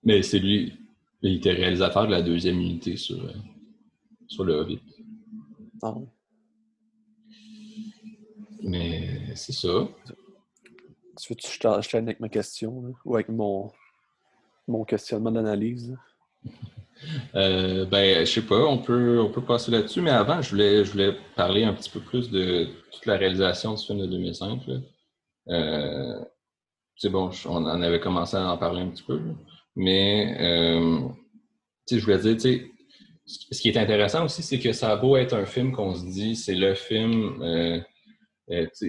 [0.03, 0.73] Mais c'est lui,
[1.23, 3.33] il était réalisateur de la deuxième unité sur, euh,
[4.27, 4.81] sur le Hobbit.
[5.83, 5.95] Ah.
[8.63, 9.89] Mais c'est ça.
[11.21, 13.71] Tu veux que je t'enchaîne avec ma question ou avec mon,
[14.67, 15.97] mon questionnement d'analyse?
[17.37, 20.85] Euh, ben, je sais pas, on peut, on peut passer là-dessus, mais avant, je voulais,
[20.85, 24.63] je voulais parler un petit peu plus de toute la réalisation du film de 2005.
[25.49, 26.25] Euh,
[26.97, 29.21] c'est bon, on en avait commencé à en parler un petit peu,
[29.79, 31.01] mais euh,
[31.91, 32.37] je voulais dire,
[33.25, 36.05] ce qui est intéressant aussi, c'est que ça a beau être un film qu'on se
[36.05, 37.81] dit, c'est le film, euh,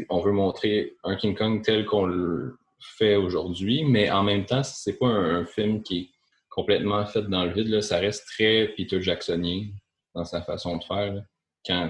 [0.09, 4.63] on veut montrer un King Kong tel qu'on le fait aujourd'hui, mais en même temps,
[4.63, 6.09] c'est pas un film qui est
[6.49, 7.67] complètement fait dans le vide.
[7.67, 9.67] Là, ça reste très Peter Jacksonien
[10.15, 11.23] dans sa façon de faire.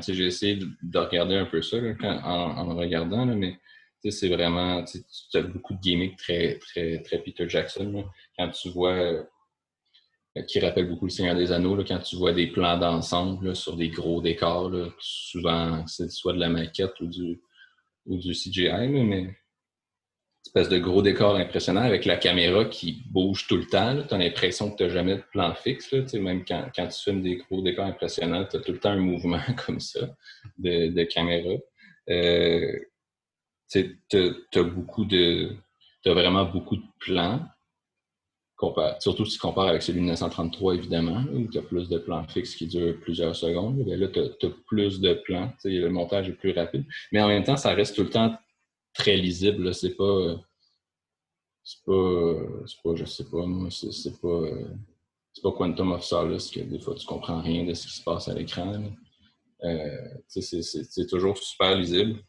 [0.07, 3.57] J'ai essayé de, regarder un peu ça en, regardant, mais
[4.09, 8.03] c'est vraiment, tu as beaucoup de gimmicks très, très, très Peter Jackson.
[8.39, 9.27] Quand tu vois
[10.47, 13.89] qui rappelle beaucoup le Seigneur des Anneaux, quand tu vois des plans d'ensemble sur des
[13.89, 14.71] gros décors.
[14.99, 17.41] souvent, c'est soit de la maquette ou du,
[18.05, 19.35] ou du CGI, mais
[20.45, 24.01] espèce de gros décor impressionnant avec la caméra qui bouge tout le temps.
[24.07, 25.91] Tu as l'impression que tu n'as jamais de plan fixe.
[25.91, 28.91] Là, même quand, quand, tu filmes des gros décors impressionnants, tu as tout le temps
[28.91, 30.15] un mouvement comme ça
[30.57, 31.55] de, caméra.
[32.09, 32.79] Euh,
[33.69, 35.55] tu as, beaucoup de.
[36.03, 37.45] Tu as vraiment beaucoup de plans.
[38.99, 42.27] Surtout si tu compares avec celui de 1933, évidemment, où tu as plus de plans
[42.27, 43.85] fixes qui durent plusieurs secondes.
[43.87, 45.53] là, tu as, plus de plans.
[45.63, 46.85] Le montage est plus rapide.
[47.11, 48.35] Mais en même temps, ça reste tout le temps
[48.93, 49.73] très lisible.
[49.73, 50.35] C'est pas.
[51.63, 52.35] C'est pas.
[52.65, 54.41] C'est pas, je sais pas, moi, c'est pas.
[55.31, 58.03] C'est pas Quantum of Solace que des fois tu comprends rien de ce qui se
[58.03, 58.73] passe à l'écran.
[59.63, 62.23] Euh, c'est toujours super lisible.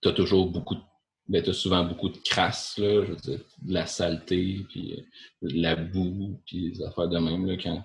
[0.00, 0.80] Tu as toujours beaucoup de
[1.28, 4.94] ben, tu as souvent beaucoup de crasse, là, je veux dire, de la saleté, puis
[4.94, 7.46] euh, de la boue, puis des affaires de même.
[7.46, 7.84] Là, quand,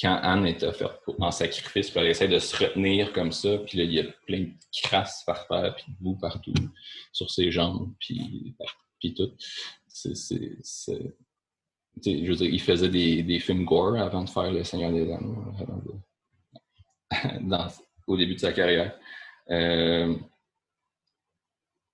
[0.00, 3.78] quand Anne est offerte en sacrifice, puis elle essaie de se retenir comme ça, puis
[3.78, 4.52] là, il y a plein de
[4.82, 6.52] crasse par terre, puis de boue partout,
[7.12, 8.54] sur ses jambes, puis,
[9.00, 9.32] puis tout.
[12.04, 15.10] Je veux dire, il faisait des, des, films gore avant de faire Le Seigneur des
[15.10, 15.54] Anneaux,
[18.06, 18.94] au début de sa carrière.
[19.50, 20.14] Euh,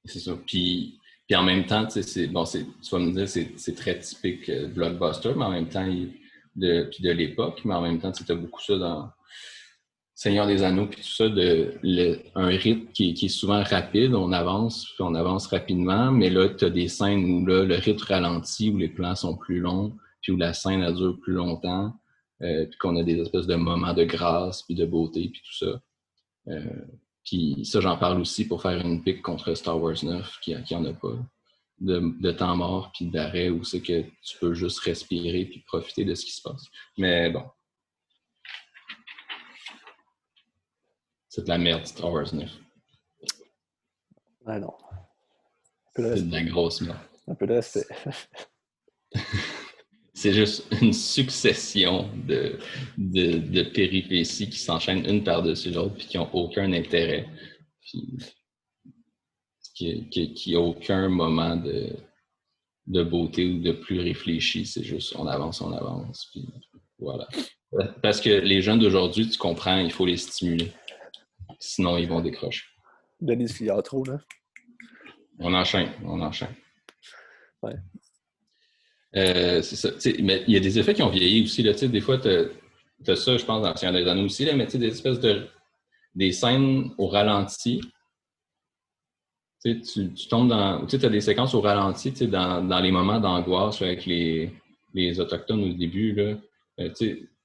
[0.04, 0.36] c'est ça.
[0.46, 0.98] Puis,
[1.32, 5.44] en même temps, c'est, bon, tu vas me dire, c'est, très typique euh, blockbuster, mais
[5.44, 5.86] en même temps,
[6.56, 9.10] de, puis de l'époque, mais en même temps, tu as beaucoup ça dans
[10.14, 11.74] Seigneur des Anneaux, puis tout ça, de,
[12.34, 16.64] un rythme qui, est souvent rapide, on avance, puis on avance rapidement, mais là, tu
[16.64, 20.32] as des scènes où là, le rythme ralentit, où les plans sont plus longs, puis
[20.32, 21.92] où la scène elle dure plus longtemps,
[22.42, 25.66] euh, puis qu'on a des espèces de moments de grâce, puis de beauté, puis tout
[25.66, 25.80] ça.
[26.48, 26.84] Euh,
[27.24, 30.84] puis ça, j'en parle aussi pour faire une pique contre Star Wars 9, qui n'en
[30.84, 31.16] a pas.
[31.80, 36.14] De, temps mort, puis d'arrêt, où c'est que tu peux juste respirer puis profiter de
[36.14, 36.66] ce qui se passe.
[36.96, 37.44] Mais bon.
[41.28, 42.50] C'est de la merde, Star Wars 9.
[44.46, 44.72] Ah non.
[45.96, 46.98] C'est de la grosse merde.
[47.26, 47.86] Un peu de respect.
[50.14, 52.58] c'est juste une succession de,
[52.96, 57.28] de, péripéties qui s'enchaînent une par-dessus l'autre puis qui n'ont aucun intérêt.
[57.80, 58.16] Puis,
[59.74, 61.90] qui n'a aucun moment de,
[62.86, 64.66] de beauté ou de plus réfléchi.
[64.66, 66.28] C'est juste on avance, on avance.
[66.30, 66.46] Puis
[66.98, 67.26] voilà.
[68.02, 70.72] Parce que les jeunes d'aujourd'hui, tu comprends, il faut les stimuler.
[71.58, 72.64] Sinon, ils vont décrocher.
[73.20, 73.52] Denis
[73.82, 74.20] trop, là?
[75.40, 76.54] On enchaîne, on enchaîne.
[77.62, 77.74] Ouais.
[79.16, 79.90] Euh, c'est ça.
[80.22, 81.62] mais il y a des effets qui ont vieilli aussi.
[81.62, 84.88] Là, des fois, tu as, ça, je pense, dans des Anneaux aussi, là, mais des
[84.88, 85.46] espèces de.
[86.14, 87.80] des scènes au ralenti.
[89.64, 90.84] Tu, tu tombes dans.
[90.86, 94.50] Tu as des séquences au ralenti dans, dans les moments d'angoisse avec les,
[94.92, 96.12] les Autochtones au début.
[96.12, 96.36] Là.
[96.80, 96.90] Euh,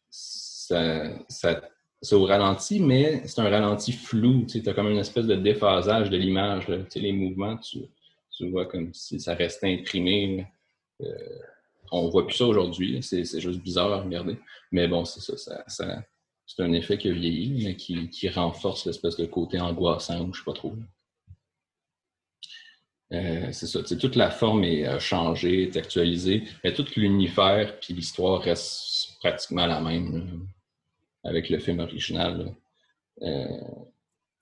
[0.09, 1.61] ça, ça
[2.01, 4.45] c'est au ralenti, mais c'est un ralenti flou.
[4.45, 6.67] Tu as comme une espèce de déphasage de l'image.
[6.95, 7.79] Les mouvements, tu,
[8.35, 10.47] tu, vois comme si ça restait imprimé.
[11.91, 13.01] On voit plus ça aujourd'hui.
[13.01, 14.37] C'est juste bizarre à regarder.
[14.71, 19.25] Mais bon, c'est ça, c'est un effet qui a vieilli, mais qui, renforce l'espèce de
[19.25, 20.73] côté angoissant ou je sais pas trop.
[23.11, 23.81] Euh, c'est ça.
[23.83, 29.65] Toute la forme est euh, changée, est actualisée, mais tout l'univers puis l'histoire reste pratiquement
[29.65, 30.47] la même
[31.23, 32.55] avec le film original.
[33.21, 33.47] Euh,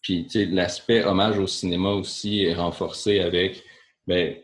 [0.02, 3.64] puis l'aspect hommage au cinéma aussi est renforcé avec
[4.06, 4.36] ben,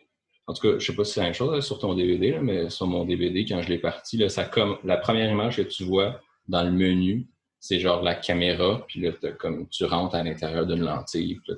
[0.46, 2.70] en tout cas, je sais pas si c'est la même chose sur ton DVD, mais
[2.70, 6.72] sur mon DVD, quand je l'ai parti, la première image que tu vois dans le
[6.72, 7.28] menu,
[7.60, 11.54] c'est genre la caméra, puis là, comme tu rentres à l'intérieur d'une lentille, puis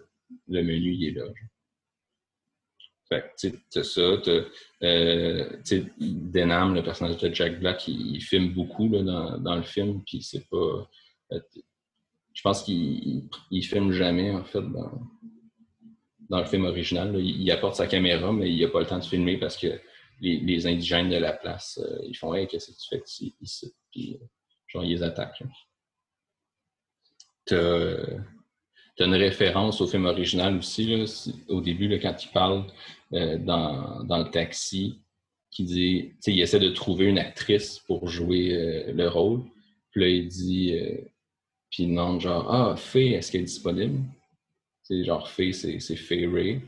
[0.47, 1.23] le menu, il est là.
[3.09, 4.01] Fait que, tu ça.
[4.83, 5.49] Euh,
[5.99, 10.87] Denham, le personnage de Jack Black, il, filme beaucoup dans, le film, puis c'est pas.
[11.31, 11.39] Euh,
[12.33, 14.91] je pense qu'il il, filme jamais, en fait, dans,
[16.29, 17.15] dans le film original.
[17.19, 19.79] il, apporte sa caméra, mais il n'a pas le temps de filmer parce que
[20.21, 23.73] les, indigènes de la place, euh, ils font Hey, qu'est-ce que tu fais ici?
[23.91, 24.25] Puis, euh,
[24.67, 25.43] genre, ils les attaquent.
[27.45, 32.65] Tu as, une référence au film original aussi, au début, quand il parle
[33.13, 35.01] euh, dans, le taxi,
[35.51, 39.43] qui dit, tu sais, il essaie de trouver une actrice pour jouer le rôle.
[39.91, 40.77] Puis là, il dit,
[41.69, 43.99] puis demande genre, ah, Fée, est-ce qu'elle est disponible?
[44.87, 46.61] C'est genre Faye, c'est Faye Ray.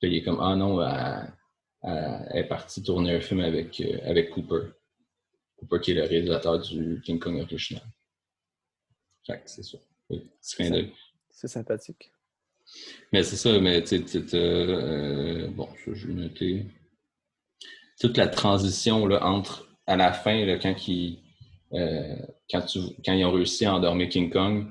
[0.00, 4.30] Puis il est comme Ah non, elle, est partie tourner un film avec, euh, avec
[4.30, 4.72] Cooper.
[5.56, 7.84] Cooper qui est le réalisateur du King Kong original.
[9.24, 9.78] Fait c'est ça.
[11.30, 12.10] c'est sympathique.
[13.12, 16.66] Mais c'est ça, mais tu sais, euh, bon, je vais noter.
[18.00, 21.20] Toute la transition là, entre à la fin, là, quand il
[21.72, 22.16] euh,
[22.50, 24.66] quand, tu, quand ils ont réussi à endormir King Kong,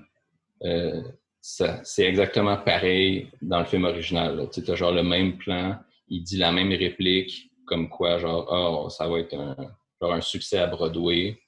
[0.66, 1.02] euh,
[1.42, 4.50] c'est exactement pareil dans le film original.
[4.52, 5.78] Tu as genre le même plan,
[6.08, 9.56] il dit la même réplique, comme quoi, genre, oh, ça va être un,
[10.02, 11.40] genre un succès à Broadway.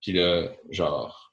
[0.00, 1.32] Puis là, genre,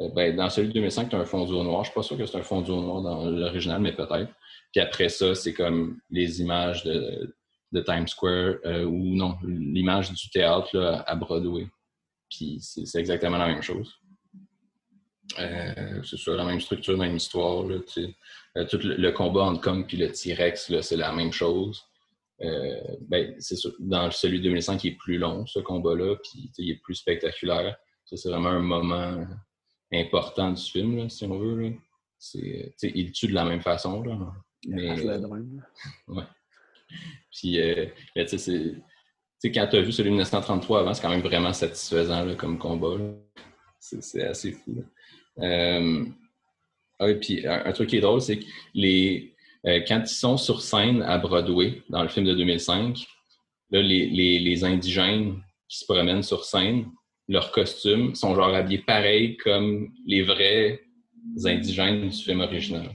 [0.00, 1.84] euh, ben, dans celui de 2005, tu as un fond noir.
[1.84, 4.32] Je suis pas sûr que c'est un fond noir dans l'original, mais peut-être.
[4.72, 7.34] Puis après ça, c'est comme les images de,
[7.72, 11.66] de Times Square euh, ou non, l'image du théâtre là, à Broadway.
[12.30, 13.94] Puis c'est exactement la même chose.
[15.38, 17.64] Euh, c'est ça, la même structure, la même histoire.
[17.64, 21.82] Là, tout le, combat entre Kong et le T-Rex, c'est la même chose.
[22.40, 26.80] ben, c'est dans celui de 2005, il est plus long, ce combat-là, puis il est
[26.82, 27.76] plus spectaculaire.
[28.04, 29.26] Ça, c'est vraiment un moment
[29.92, 31.74] important du film, là, si on veut.
[32.18, 34.02] C'est, il tue de la même façon.
[34.02, 34.16] Là,
[34.66, 34.90] mais,
[36.08, 36.24] ouais.
[37.30, 38.82] Puis, euh, tu sais,
[39.44, 42.58] quand tu as vu celui de 1933 avant, c'est quand même vraiment satisfaisant là, comme
[42.58, 42.96] combat.
[43.78, 44.84] C'est, assez fou.
[45.40, 46.04] Euh,
[46.98, 49.34] ah, puis un, truc qui est drôle, c'est que les,
[49.66, 53.04] euh, quand ils sont sur scène à Broadway, dans le film de 2005,
[53.70, 56.90] là, les, les, les indigènes qui se promènent sur scène,
[57.28, 60.80] leurs costumes sont genre habillés pareil comme les vrais
[61.44, 62.90] indigènes du film original.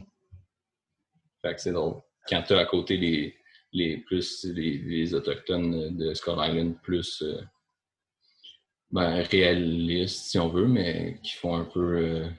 [1.42, 2.02] Fait que c'est drôle.
[2.30, 3.36] Quand tu as à côté les,
[3.74, 7.42] les plus les, autochtones de Skull Island plus euh,
[8.92, 12.30] ben, réalistes, si on veut, mais qui font un peu euh,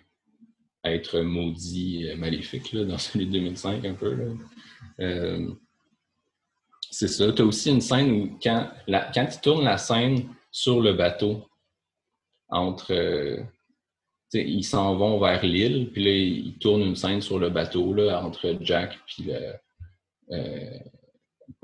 [0.85, 4.37] être maudits, euh, maléfiques là, dans celui de 2005 un peu.
[6.91, 7.33] c'est ça.
[7.33, 11.47] Tu as aussi une scène où quand, quand ils tournent la scène sur le bateau,
[12.49, 12.93] entre.
[12.93, 13.43] Euh,
[14.35, 18.25] ils s'en vont vers l'île, puis là, ils tournent une scène sur le bateau là,
[18.25, 19.53] entre Jack puis le.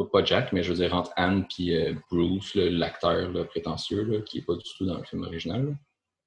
[0.01, 4.21] Euh, pas Jack, mais je veux dire entre Anne puis euh, Bruce, l'acteur prétentieux, là,
[4.23, 5.77] qui n'est pas du tout dans le film original.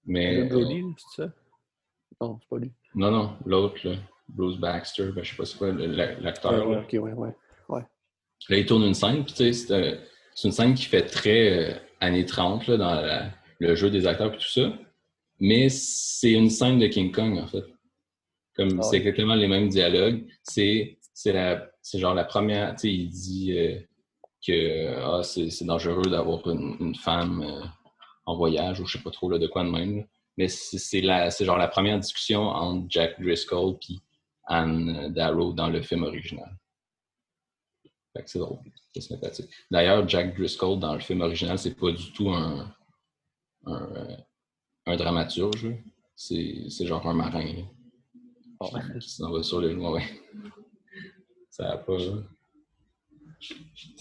[0.05, 0.43] Mais.
[0.45, 1.33] Brody, c'est ça?
[2.19, 2.71] Non, c'est pas lui.
[2.95, 3.79] Non, non, l'autre,
[4.27, 6.67] Bruce Baxter, ben, je sais pas c'est quoi l'acteur.
[6.67, 7.35] Ouais, ok, ouais, ouais,
[7.69, 7.85] ouais.
[8.49, 9.99] Là, il tourne une scène, puis tu sais,
[10.35, 14.33] c'est une scène qui fait très années 30 là, dans la le jeu des acteurs
[14.33, 14.73] et tout ça.
[15.39, 17.63] Mais c'est une scène de King Kong, en fait.
[18.55, 20.25] Comme ah c'est exactement les mêmes dialogues.
[20.43, 20.97] C'est
[21.93, 23.79] genre la première, tu sais, il dit euh,
[24.45, 27.65] que ah, c'est dangereux d'avoir une, femme euh,
[28.25, 30.05] en voyage ou je sais pas trop là, de quoi de même.
[30.37, 33.99] Mais c'est genre la première discussion entre Jack Driscoll et
[34.45, 36.57] Anne Darrow dans le film original.
[38.25, 38.59] c'est drôle,
[38.93, 39.49] c'est sympathique.
[39.69, 42.73] D'ailleurs, Jack Driscoll dans le film original, c'est pas du tout un,
[43.65, 44.17] un,
[44.85, 45.67] un dramaturge.
[46.15, 47.65] C'est genre un marin
[48.61, 50.03] qui, s'en va sur le ouais.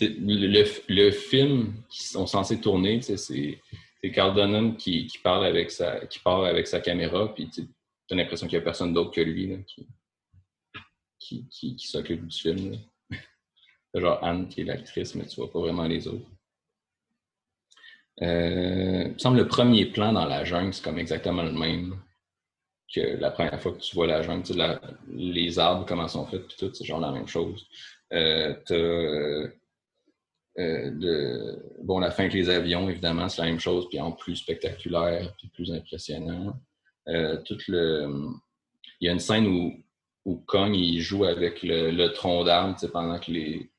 [0.01, 3.61] Le, le, film qu'ils sont censés tourner, c'est
[4.13, 7.63] Carl Dunham qui, qui, parle avec sa, qui avec sa caméra, puis tu
[8.11, 9.57] as l'impression qu'il n'y a personne d'autre que lui là,
[11.19, 12.79] qui, qui, qui s'occupe du film.
[13.95, 16.27] Genre Anne qui est l'actrice, mais tu vois pas vraiment les autres.
[18.23, 21.97] Euh, il me semble le premier plan dans la jungle, c'est comme exactement le même
[22.95, 24.81] que la première fois que tu vois la jungle.
[25.09, 27.67] Les arbres, comment sont faits, puis tout, c'est genre la même chose.
[28.13, 28.55] Euh,
[30.59, 34.37] euh, bon, la fin avec les avions, évidemment, c'est la même chose, puis en plus
[34.37, 36.55] spectaculaire, puis plus impressionnant.
[37.07, 38.31] le...
[39.01, 39.73] Il y a une scène où,
[40.27, 43.71] où Kong il joue avec le, tronc d'arbre pendant que les,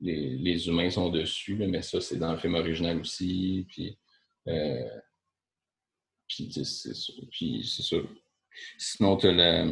[0.00, 3.66] les, humains sont dessus, mais ça, c'est dans le film original aussi.
[3.68, 3.98] Puis,
[4.48, 4.88] euh,
[6.26, 6.50] puis
[7.64, 8.08] c'est sûr.
[8.78, 9.66] Sinon, tu as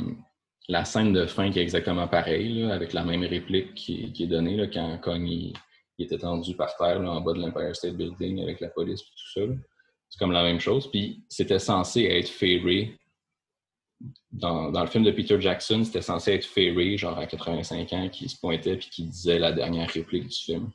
[0.68, 4.56] la, scène de fin qui est exactement pareille, avec la même réplique qui, est donnée
[4.56, 5.54] là, quand Kong il,
[5.98, 9.40] était tendu par terre en bas de l'Empire State Building avec la police et tout
[9.40, 9.54] ça.
[10.08, 10.90] C'est comme la même chose.
[10.90, 12.98] Puis c'était censé être ferré
[14.30, 18.08] dans, dans, le film de Peter Jackson, c'était censé être Ferry, genre à 85 ans,
[18.08, 20.70] qui se pointait et qui disait la dernière réplique du film.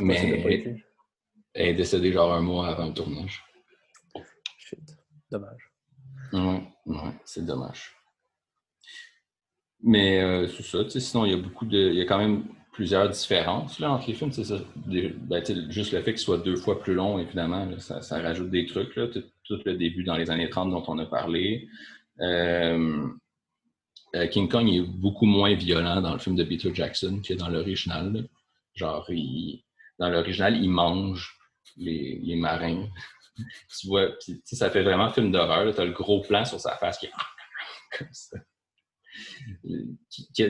[0.00, 0.82] Mais
[1.54, 3.42] elle est décédée genre un mois avant le tournage.
[5.30, 5.65] Dommage.
[6.32, 7.92] Ouais, ouais c'est dommage.
[9.82, 11.90] Mais euh, c'est ça, sinon il y a beaucoup de.
[11.90, 14.32] Il y a quand même plusieurs différences là, entre les films.
[14.32, 14.58] C'est ça.
[14.76, 18.96] Ben, juste le fait qu'il soit deux fois plus long, évidemment, ça, rajoute des trucs.
[18.96, 19.06] Là
[19.46, 21.68] tout le début dans les années 30 dont on a parlé.
[22.20, 23.08] Euh,
[24.14, 27.48] euh, King Kong est beaucoup moins violent dans le film de Peter Jackson que dans
[27.48, 28.28] l'original.
[28.74, 29.08] Genre,
[29.98, 31.38] dans l'original, il mange
[31.76, 32.86] les, marins.
[33.78, 34.08] Tu vois,
[34.44, 35.74] ça fait vraiment film d'horreur.
[35.74, 37.12] Tu as le gros plan sur sa face qui est
[37.98, 38.38] comme ça.
[39.64, 39.96] Il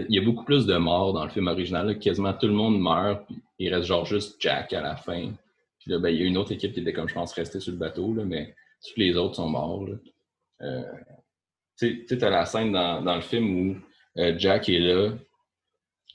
[0.09, 1.99] y a beaucoup plus de morts dans le film original.
[1.99, 3.27] Quasiment tout le monde meurt.
[3.59, 5.33] il reste genre juste Jack à la fin.
[5.79, 7.61] Puis là, ben, il y a une autre équipe qui était comme, je pense, restée
[7.61, 9.87] sur le bateau, là, mais tous les autres sont morts.
[10.63, 10.83] Euh,
[11.79, 13.77] tu sais, as la scène dans, dans, le film où
[14.19, 15.13] euh, Jack est là,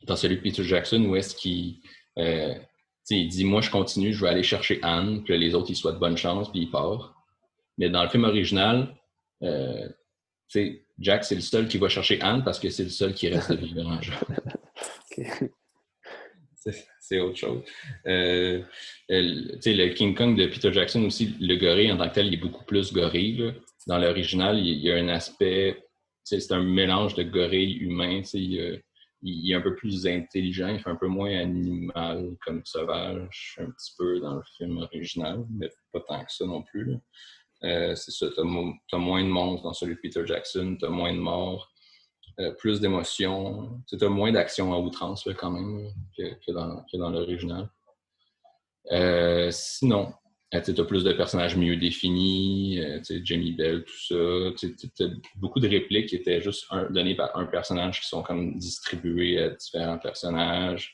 [0.03, 1.77] dans celui de Peter Jackson, où est-ce qu'il
[2.17, 2.55] euh,
[3.09, 5.99] il dit Moi, je continue, je vais aller chercher Anne, puis les autres, ils souhaitent
[5.99, 7.15] bonne chance, puis il part.
[7.77, 8.95] Mais dans le film original,
[9.43, 9.89] euh,
[10.99, 13.53] Jack, c'est le seul qui va chercher Anne parce que c'est le seul qui reste
[13.53, 13.99] vivant.
[16.99, 17.63] C'est autre chose.
[18.07, 18.61] Euh,
[19.09, 22.37] le King Kong de Peter Jackson aussi, le gorille en tant que tel, il est
[22.37, 23.53] beaucoup plus gorille.
[23.87, 25.83] Dans l'original, il, y a un aspect,
[26.23, 28.21] c'est un mélange de gorille humain.
[28.33, 28.81] Il,
[29.21, 33.69] il, est un peu plus intelligent, il fait un peu moins animal comme sauvage, un
[33.71, 36.97] petit peu dans le film original, mais pas tant que ça non plus.
[37.63, 40.89] Euh, c'est ça, tu as, moins de monstres dans celui de Peter Jackson, tu as
[40.89, 41.71] moins de morts,
[42.39, 47.69] euh, plus d'émotions, tu as moins d'action à outrance quand même que, dans, l'original.
[48.91, 50.11] Euh, sinon,
[50.51, 52.79] tu as plus de personnages mieux définis,
[53.23, 54.51] Jamie Bell, tout ça.
[54.57, 54.75] Tu
[55.37, 59.49] beaucoup de répliques qui étaient juste données par un personnage qui sont comme distribuées à
[59.51, 60.93] différents personnages.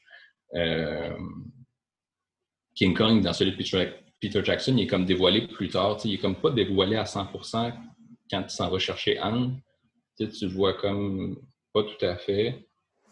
[2.76, 3.58] King Kong, dans celui de
[4.20, 5.97] Peter Jackson, il est comme dévoilé plus tard.
[6.05, 7.74] Il est comme pas dévoilé à 100%
[8.30, 9.60] quand il s'en va chercher Anne.
[10.18, 11.41] tu le vois comme
[11.74, 12.64] pas tout à fait.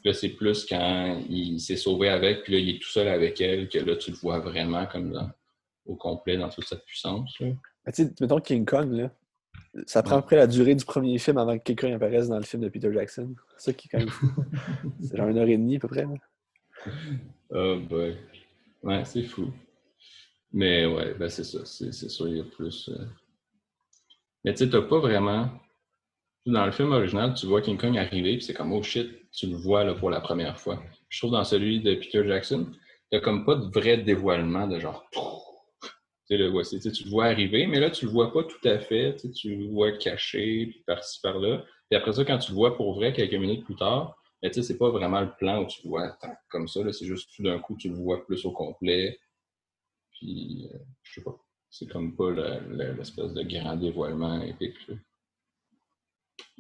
[0.04, 3.42] Là, c'est plus quand il s'est sauvé avec, puis là, il est tout seul avec
[3.42, 5.34] elle, que là, tu le vois vraiment comme
[5.86, 7.40] au complet dans toute cette puissance.
[7.40, 7.48] Là.
[8.20, 9.12] mettons King Kong, là,
[9.86, 12.38] ça prend à peu près la durée du premier film avant que quelqu'un apparaisse dans
[12.38, 13.36] le film de Peter Jackson.
[13.58, 14.28] C'est ça qui est quand même fou.
[15.02, 16.06] c'est genre une heure et demie à peu près.
[17.50, 18.18] Oh boy.
[18.84, 19.52] Ouais, c'est fou.
[20.52, 21.66] Mais ouais, ben c'est ça.
[21.66, 22.90] C'est sûr, il y a plus.
[22.90, 23.06] Euh.
[24.44, 25.50] Mais tu sais, t'as pas vraiment.
[26.46, 29.48] Dans le film original, tu vois King Kong arriver, puis c'est comme oh shit, tu
[29.48, 30.82] le vois là, pour la première fois.
[31.10, 32.68] Je trouve dans celui de Peter Jackson,
[33.10, 35.10] t'as comme pas de vrai dévoilement de genre.
[36.28, 38.80] Tu, le vois, tu le vois arriver, mais là, tu le vois pas tout à
[38.80, 39.16] fait.
[39.34, 41.64] Tu le vois caché, puis par-ci, par-là.
[41.90, 44.56] Puis après ça, quand tu le vois pour vrai quelques minutes plus tard, mais tu
[44.56, 46.18] sais, c'est pas vraiment le plan où tu le vois
[46.50, 46.82] comme ça.
[46.92, 49.20] C'est juste tout d'un coup, tu le vois plus au complet.
[50.12, 51.38] Puis, euh, je sais pas,
[51.70, 54.78] c'est comme pas l'espèce de grand dévoilement épique.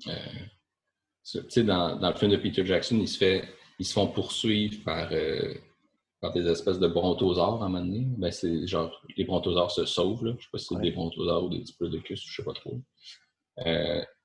[0.07, 0.13] Euh,
[1.23, 3.47] tu sais, dans, dans, le film de Peter Jackson, ils se, fait,
[3.79, 5.53] ils se font poursuivre par, euh,
[6.25, 8.07] par des espèces de brontosaures à un moment donné.
[8.17, 10.25] Ben, c'est genre, les brontosaures se sauvent.
[10.25, 10.33] Là.
[10.39, 12.79] Je sais pas si c'est des brontosaures ou des diplodocus, je sais pas trop.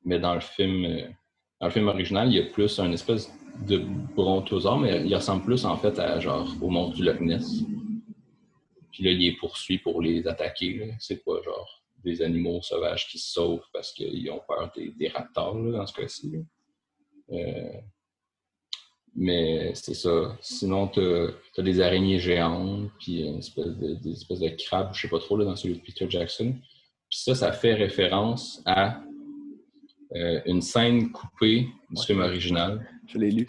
[0.04, 0.86] mais dans le film,
[1.60, 3.30] dans le film original, il y a plus un espèce
[3.66, 3.84] de
[4.16, 7.64] brontosaure, mais il ressemble plus en fait à genre au monstre du Loch Ness.
[8.92, 10.94] Puis là, il les poursuit pour les attaquer.
[10.98, 15.54] C'est pas genre des animaux sauvages qui se sauvent parce qu'ils ont peur des, raptors
[15.54, 16.32] dans ce cas-ci.
[17.30, 17.72] Euh,
[19.16, 20.36] mais c'est ça.
[20.40, 25.02] Sinon, tu as, des araignées géantes, puis une espèce de, des espèces de crabes, je
[25.02, 26.54] sais pas trop, là, dans celui de Peter Jackson.
[27.08, 29.00] Puis ça, ça fait référence à
[30.14, 32.86] euh, une scène coupée du film original.
[33.06, 33.46] Je l'ai lu.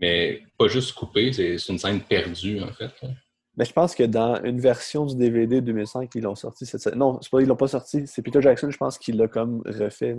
[0.00, 2.92] Mais pas juste coupée, c'est une scène perdue, en fait.
[3.56, 6.64] Mais je pense que dans une version du DVD 2005, ils l'ont sorti.
[6.64, 6.94] Cette...
[6.94, 8.06] Non, c'est pas, ils l'ont pas sorti.
[8.06, 10.16] C'est Peter Jackson, je pense, qui l'a comme refait.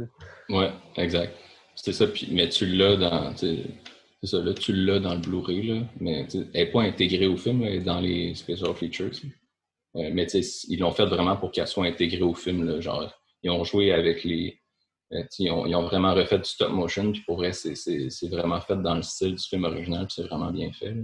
[0.50, 1.34] Ouais, exact.
[1.74, 2.06] C'était ça.
[2.32, 3.34] mais tu l'as dans.
[4.22, 7.84] C'est ça, là, tu l'as dans le Blu-ray, mais elle n'est pas intégrée au film,
[7.84, 9.12] dans les special features.
[9.96, 12.80] Euh, mais ils l'ont fait vraiment pour qu'elle soit intégrée au film.
[12.82, 13.12] Genre,
[13.44, 14.60] ils ont joué avec les.
[15.14, 18.96] Euh, ils ont, vraiment refait du stop motion, puis pour vrai, c'est vraiment fait dans
[18.96, 20.96] le style du film original, c'est vraiment bien fait.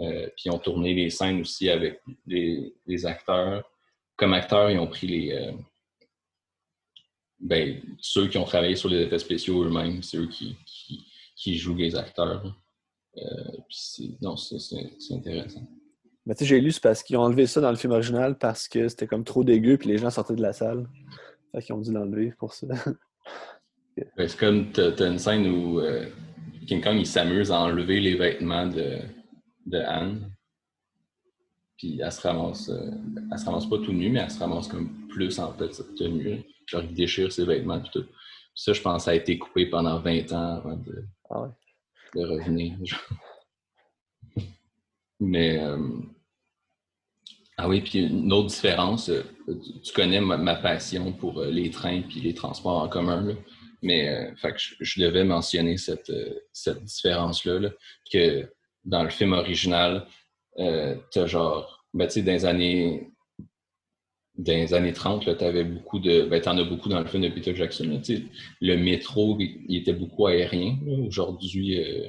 [0.00, 3.64] Euh, puis ils ont tourné les scènes aussi avec les, acteurs.
[4.16, 5.52] Comme acteurs, ils ont pris les.
[7.40, 10.56] Ben, ceux qui ont travaillé sur les effets spéciaux eux-mêmes, c'est eux qui,
[11.46, 12.54] jouent les acteurs.
[13.16, 13.22] Euh,
[14.20, 15.68] non, c'est intéressant.
[16.26, 18.36] Mais tu sais, j'ai lu, c'est parce qu'ils ont enlevé ça dans le film original
[18.36, 20.86] parce que c'était comme trop dégueu puis les gens sortaient de la salle.
[21.52, 22.66] Fait qu'ils ont dû l'enlever pour ça.
[24.16, 25.80] C'est comme, tu as, une scène où
[26.68, 28.98] King Kong, il s'amuse à enlever les vêtements de,
[29.64, 30.30] de Anne.
[31.78, 32.90] Puis elle se ramasse, euh,
[33.32, 36.44] elle se ramasse pas tout nu, mais elle se ramasse comme plus en petite tenue.
[36.66, 38.04] Genre, il déchire ses vêtements et tout.
[38.54, 41.48] ça, je pense, ça a été coupé pendant 20 ans avant de, ah
[42.14, 42.76] revenir.
[45.20, 45.78] mais, euh,
[47.56, 49.22] ah oui, puis une autre différence, euh,
[49.84, 53.36] tu connais ma, passion pour les trains puis les transports en commun,
[53.82, 56.12] mais fait que je, devais mentionner cette,
[56.52, 57.70] cette différence-là, là,
[58.12, 58.48] que
[58.84, 60.06] dans le film original,
[60.58, 63.10] euh, t'as genre, ben, tu sais, dans les années,
[64.38, 67.22] dans les années 30, tu avais beaucoup de, ben, t'en as beaucoup dans le film
[67.24, 68.00] de Peter Jackson,
[68.60, 70.78] le métro, il, était beaucoup aérien.
[71.06, 72.08] Aujourd'hui, euh,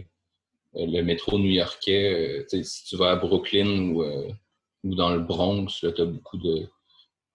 [0.76, 4.04] le métro new-yorkais, euh, si tu vas à Brooklyn ou
[4.84, 6.68] ou dans le Bronx, tu as beaucoup de.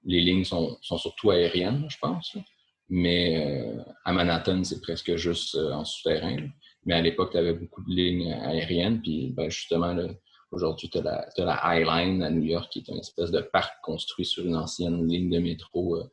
[0.05, 2.36] Les lignes sont, sont surtout aériennes, je pense.
[2.90, 6.36] Mais euh, à Manhattan, c'est presque juste euh, en souterrain.
[6.84, 9.01] Mais à l'époque, tu avais beaucoup de lignes aériennes.
[9.01, 9.97] Puis ben, justement,
[10.55, 13.74] aujourd'hui, tu as, la High Line à New York, qui est une espèce de parc
[13.82, 16.11] construit sur une ancienne ligne de métro euh,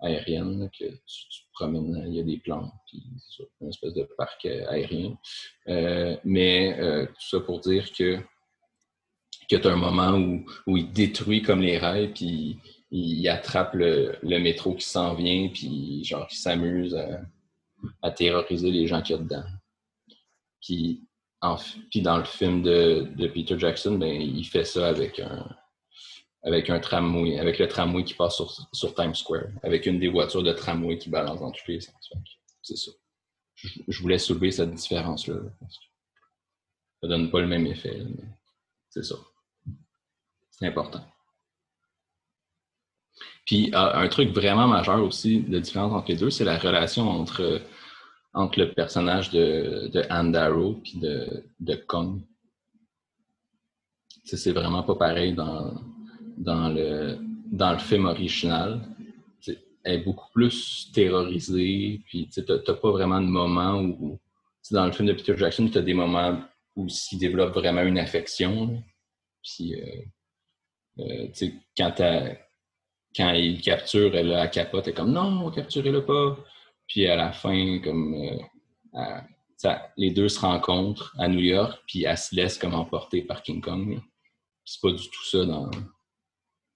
[0.00, 3.04] aérienne que tu, promènes, il y a des plans, puis
[3.60, 5.16] une espèce de parc aérien.
[6.24, 8.18] mais tout ça pour dire que
[9.48, 12.58] que tu as un moment où, où, il détruit comme les rails, puis
[12.90, 16.96] il, attrape le, métro qui s'en vient, puis genre, il s'amuse
[18.02, 19.44] à, terroriser les gens qu'il y a dedans.
[20.60, 21.02] Puis,
[21.90, 25.48] puis dans le film de, Peter Jackson, ben, il fait ça avec un,
[26.44, 28.40] avec un tramway, avec le tramway qui passe
[28.72, 32.12] sur, Times Square, avec une des voitures de tramway qui balance dans tous les sens.
[32.62, 32.92] C'est ça.
[33.54, 35.36] Je, voulais soulever cette différence-là.
[37.00, 38.24] Ça donne pas le même effet, mais
[38.88, 39.16] c'est ça.
[40.50, 41.04] C'est important.
[43.46, 47.08] Puis euh, un truc vraiment majeur aussi, de différence entre les deux, c'est la relation
[47.08, 47.60] entre,
[48.34, 52.20] entre le personnage de, de Anne Darrow et de, de Kong.
[54.24, 55.74] C'est vraiment pas pareil dans,
[56.38, 57.18] dans, le,
[57.50, 58.80] dans le film original.
[59.84, 64.18] elle est beaucoup plus terrorisée, puis tu n'as pas vraiment de moment où.
[64.70, 66.40] Dans le film de Peter Jackson, tu as des moments
[66.76, 68.80] où il développe vraiment une affection.
[69.42, 71.28] Puis, euh, euh,
[71.76, 71.94] quand,
[73.16, 76.38] quand il capture, elle, a capote, elle est comme non, capturez-le pas.
[76.92, 78.14] Puis à la fin, comme
[78.94, 83.42] euh, les deux se rencontrent à New York, puis elle se laisse comme emporter par
[83.42, 83.98] King Kong.
[84.66, 85.70] C'est pas du tout ça dans,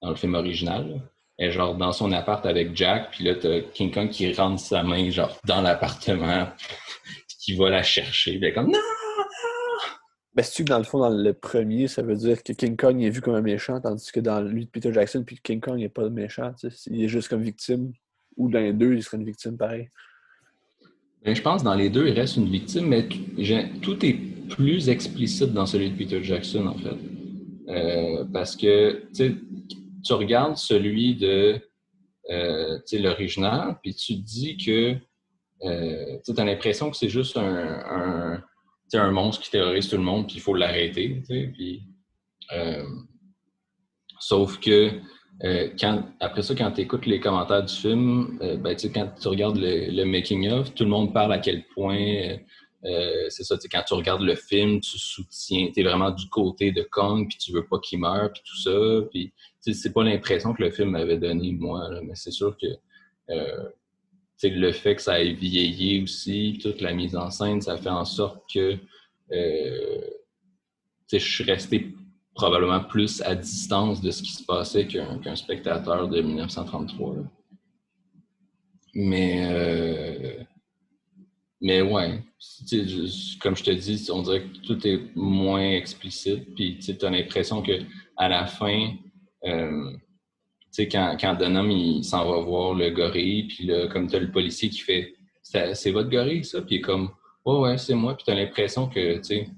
[0.00, 1.02] dans le film original.
[1.36, 4.58] Elle est genre dans son appart avec Jack, puis là, t'as King Kong qui rentre
[4.58, 6.48] sa main genre dans l'appartement,
[7.44, 8.42] qui va la chercher.
[8.42, 8.78] Est comme non!
[10.34, 13.02] Ben, c'est-tu que dans le fond, dans le premier, ça veut dire que King Kong
[13.02, 15.78] est vu comme un méchant, tandis que dans lui de Peter Jackson, puis King Kong
[15.78, 16.54] n'est pas méchant,
[16.86, 17.92] il est juste comme victime.
[18.37, 19.89] Ou dans les deux, il serait une victime pareil?
[21.24, 23.09] Ben, je pense que dans les deux, il reste une victime, mais
[23.82, 24.14] tout est
[24.49, 26.97] plus explicite dans celui de Peter Jackson, en fait.
[27.68, 31.61] Euh, parce que tu regardes celui de
[32.30, 34.97] euh, l'original, puis tu te dis que
[35.64, 38.43] euh, tu as l'impression que c'est juste un
[38.95, 41.22] un monstre qui terrorise tout le monde, puis il faut l'arrêter.
[44.20, 44.93] Sauf que
[45.45, 45.68] euh,
[46.20, 50.05] après ça, quand tu écoutes les commentaires du film, euh, ben, quand tu regardes le,
[50.05, 52.39] making-of, tout le monde parle à quel point,
[53.28, 56.82] c'est ça, quand tu regardes le film, tu soutiens, tu es vraiment du côté de
[56.82, 59.07] Kong, puis tu veux pas qu'il meure, puis tout ça.
[59.11, 62.68] Puis, c'est pas l'impression que le film m'avait donné, moi, mais c'est sûr que
[64.49, 68.05] le fait que ça ait vieilli aussi, toute la mise en scène, ça fait en
[68.05, 68.76] sorte que
[69.32, 70.01] euh,
[71.11, 71.95] je suis resté
[72.37, 77.16] probablement plus à distance de ce qui se passait qu'un spectateur de 1933.
[78.95, 80.45] Mais, euh,
[81.61, 82.22] mais ouais,
[83.41, 86.55] comme je te dis, on dirait que tout est moins explicite.
[86.55, 88.93] Puis tu as l'impression qu'à la fin,
[89.45, 89.91] euh,
[90.78, 94.30] quand, quand Dunham il s'en va voir le gorille, puis là, comme tu as le
[94.30, 96.61] policier qui fait C'est votre gorille, ça?
[96.61, 97.11] Puis comme
[97.47, 98.14] Ouais, ouais, c'est moi.
[98.16, 99.49] Puis tu as l'impression que, tu sais,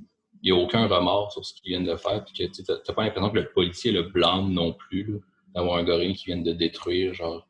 [0.43, 3.05] n'y a aucun remords sur ce qu'ils viennent de faire, puis que tu n'as pas
[3.05, 5.21] l'impression que le policier le blâme non plus,
[5.55, 7.49] d'avoir un gorille qui vient de détruire, genre,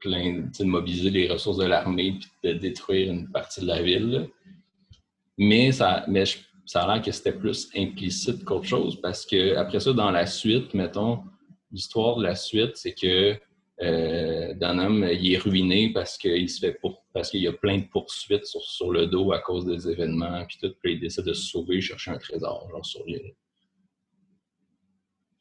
[0.00, 4.28] plein, de mobiliser les ressources de l'armée, puis de détruire une partie de la ville.
[5.38, 6.24] Mais ça, mais
[6.66, 10.26] ça a l'air que c'était plus implicite qu'autre chose, parce que après ça, dans la
[10.26, 11.24] suite, mettons,
[11.72, 13.36] l'histoire de la suite, c'est que
[13.82, 17.78] euh, Dunham, il est ruiné parce qu'il se fait pour, parce qu'il y a plein
[17.78, 21.32] de poursuites sur, le dos à cause des événements, puis tout, puis il décide de
[21.32, 23.34] se sauver, chercher un trésor, genre sur l'île.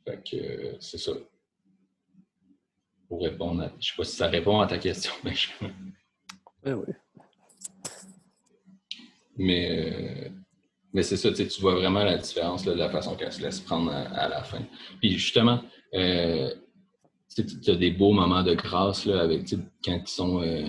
[0.06, 1.14] Fait que c'est ça.
[3.08, 3.74] Pour répondre à.
[3.80, 5.50] Je sais pas si ça répond à ta question, mais je...
[6.66, 6.94] oui, oui.
[9.38, 10.30] Mais, euh,
[10.94, 13.92] mais c'est ça, tu vois vraiment la différence de la façon qu'elle se laisse prendre
[13.92, 14.62] à, la fin.
[15.00, 15.64] Puis justement,
[15.94, 16.54] euh,
[17.36, 19.54] tu as des beaux moments de grâce là, avec,
[19.84, 20.68] quand ils sont euh,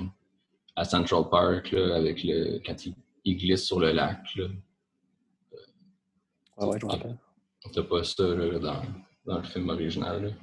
[0.77, 2.75] à Central Park, là, avec le, quand
[3.25, 4.21] ils, glissent sur le lac.
[4.37, 4.47] Là.
[6.59, 7.17] Ah ouais, je rappelle.
[7.73, 8.83] T'as pas ça là, dans,
[9.27, 10.37] dans, le film original.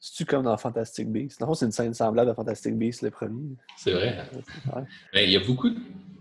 [0.00, 1.40] C'est-tu comme dans Fantastic Beasts?
[1.40, 3.56] Non, c'est une scène semblable à Fantastic Beasts, le premier.
[3.76, 4.24] C'est vrai.
[4.74, 4.82] Ouais.
[5.12, 5.76] Ben, il y a beaucoup de.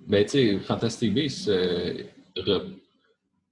[0.07, 2.03] Ben, tu sais, Fantastic Beasts euh,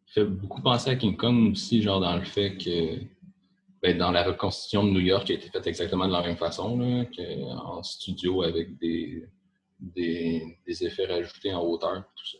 [0.08, 3.00] fait beaucoup penser à King Kong aussi, genre dans le fait que
[3.82, 6.38] ben, dans la reconstitution de New York qui a été faite exactement de la même
[6.38, 7.06] façon, là,
[7.64, 9.28] en studio avec des,
[9.80, 12.38] des, effets rajoutés en hauteur tout ça.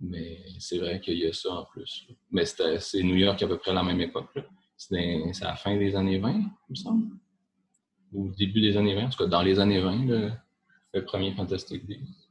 [0.00, 2.06] Mais c'est vrai qu'il y a ça en plus.
[2.30, 4.38] Mais c'est New York à peu près à la même époque.
[4.76, 7.16] c'est à la fin des années 20, il me semble.
[8.12, 10.32] Ou début des années 20, en tout cas dans les années 20, le,
[10.94, 12.28] le premier Fantastic Beasts.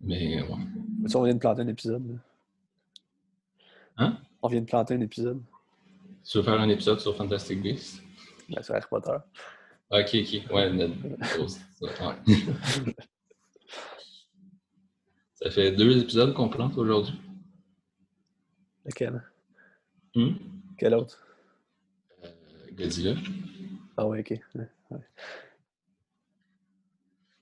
[0.00, 1.14] Mais ouais.
[1.14, 2.18] on vient de planter un épisode.
[3.98, 4.18] Hein?
[4.40, 5.42] On vient de planter un épisode.
[6.24, 8.02] Tu veux faire un épisode sur Fantastic Beasts?
[8.48, 9.16] Ben, sur Harry Potter.
[9.90, 10.42] Ok, ok.
[10.52, 10.70] Ouais.
[15.34, 17.14] Ça fait deux épisodes qu'on plante aujourd'hui.
[18.84, 19.20] Lequel?
[20.14, 20.34] Hmm?
[20.78, 21.26] Quel autre?
[22.24, 22.28] Euh,
[22.72, 23.14] Godzilla.
[23.96, 24.38] Ah ouais, ok.
[24.54, 24.68] Ouais.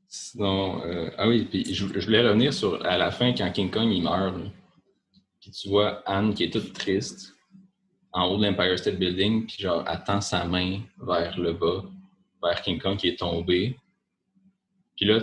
[0.07, 3.71] Sinon, euh, ah oui, puis je, je, voulais revenir sur à la fin quand King
[3.71, 4.35] Kong il meurt.
[5.41, 7.38] Puis tu vois Anne qui est toute triste
[8.13, 11.85] en haut de l'Empire State Building, puis genre elle tend sa main vers le bas,
[12.43, 13.77] vers King Kong qui est tombé.
[14.97, 15.19] Puis là,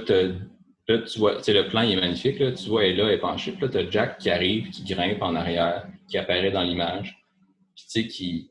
[0.88, 3.16] là tu vois, le plan il est magnifique, là, tu vois, elle est là, elle
[3.16, 3.52] est penchée.
[3.52, 7.18] Puis là, tu as Jack qui arrive, qui grimpe en arrière, qui apparaît dans l'image.
[7.76, 8.50] Puis tu sais, qui,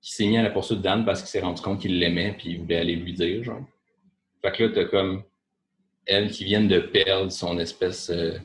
[0.00, 2.50] qui s'est mis à la poursuite d'Anne parce qu'il s'est rendu compte qu'il l'aimait, puis
[2.50, 3.64] il voulait aller lui dire, genre.
[4.42, 5.22] Fait que là, t'as comme
[6.06, 8.38] elle qui vient de perdre son espèce euh,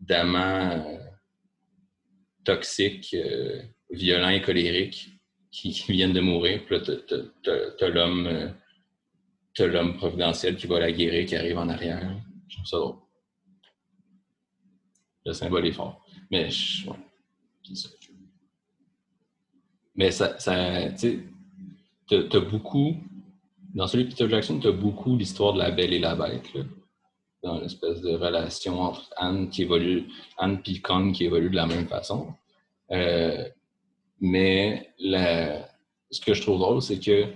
[0.00, 0.98] d'amant euh,
[2.44, 5.10] toxique, euh, violent et colérique
[5.50, 6.64] qui, viennent de mourir.
[6.64, 6.82] Puis là,
[7.78, 12.14] t'as l'homme euh, l'homme providentiel qui va la guérir, qui arrive en arrière.
[12.48, 12.96] Je trouve ça drôle.
[15.24, 16.04] Le symbole est fort.
[16.30, 16.88] Mais je,
[17.74, 17.88] ça.
[19.94, 20.36] Mais ça,
[20.98, 21.32] tu
[22.08, 22.96] t'as beaucoup,
[23.74, 26.52] dans celui de Peter Jackson, t'as beaucoup l'histoire de la belle et la bête.
[26.54, 26.62] Là
[27.46, 31.66] dans l'espèce de relation entre Anne qui évolue, Anne et Kong qui évolue de la
[31.66, 32.34] même façon.
[32.90, 33.48] Euh,
[34.20, 37.26] mais ce que je trouve drôle, c'est que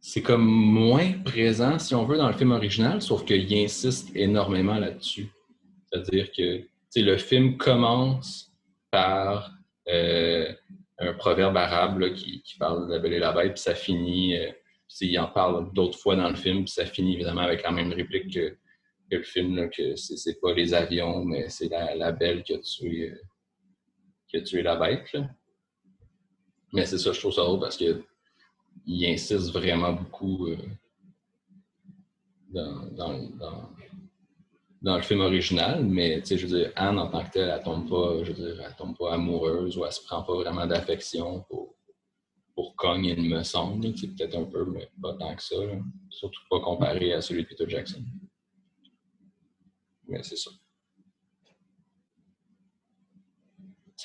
[0.00, 4.78] c'est comme moins présent, si on veut, dans le film original, sauf qu'il insiste énormément
[4.78, 5.28] là-dessus.
[5.86, 6.64] C'est-à-dire que
[6.96, 8.52] le film commence
[8.90, 9.52] par
[9.88, 10.52] euh,
[10.98, 14.50] un proverbe arabe qui, parle de la belle et la bête, puis ça finit euh,
[15.00, 17.92] il en parle d'autres fois dans le film, puis ça finit évidemment avec la même
[17.92, 18.56] réplique que,
[19.10, 23.22] le film, que c'est pas les avions, mais c'est la, belle qui a tué, euh,
[24.28, 25.12] qui a tué la bête.
[25.12, 25.28] Là.
[26.72, 28.04] Mais c'est ça, je trouve ça drôle parce qu'il
[28.86, 30.56] insiste vraiment beaucoup euh,
[32.50, 33.70] dans, dans,
[34.82, 38.22] dans, le film original, mais je veux Anne en tant que telle, elle tombe pas,
[38.24, 41.78] je elle tombe pas amoureuse ou elle se prend pas vraiment d'affection pour
[42.58, 43.96] pour il me semble.
[43.96, 45.54] C'est peut-être un peu, mais pas tant que ça.
[46.10, 48.02] Surtout pas comparé à celui de Peter Jackson.
[50.08, 50.50] Mais c'est ça.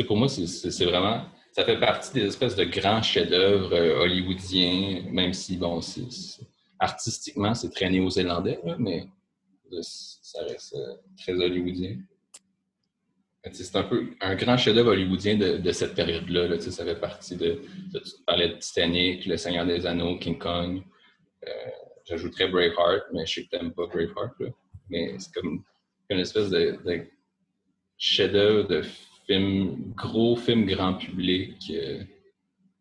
[0.01, 1.25] Pour moi, c'est vraiment.
[1.51, 5.81] Ça fait partie des espèces de grands chefs-d'œuvre euh, hollywoodiens, même si, bon,
[6.79, 9.07] artistiquement, c'est très néo-zélandais, mais
[9.81, 11.97] ça reste euh, très hollywoodien.
[13.51, 16.47] C'est un peu un grand chef-d'œuvre hollywoodien de, cette période-là.
[16.47, 17.99] Là, ça fait partie de, de.
[17.99, 20.81] Tu parlais de Titanic, Le Seigneur des Anneaux, King Kong.
[21.45, 21.51] Euh,
[22.05, 24.39] J'ajouterais Braveheart, mais je sais que tu n'aimes pas Braveheart.
[24.39, 24.47] Là.
[24.89, 25.63] Mais c'est comme
[26.09, 27.05] une espèce de, de
[27.97, 28.81] chef-d'œuvre de
[29.26, 31.71] film, gros film grand public.
[31.74, 32.03] Euh,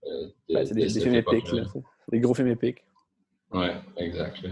[0.05, 1.53] euh ben, c'est des, des films épiques.
[1.53, 1.65] Là.
[2.11, 2.85] Des gros films épiques.
[3.53, 4.45] Ouais, exact.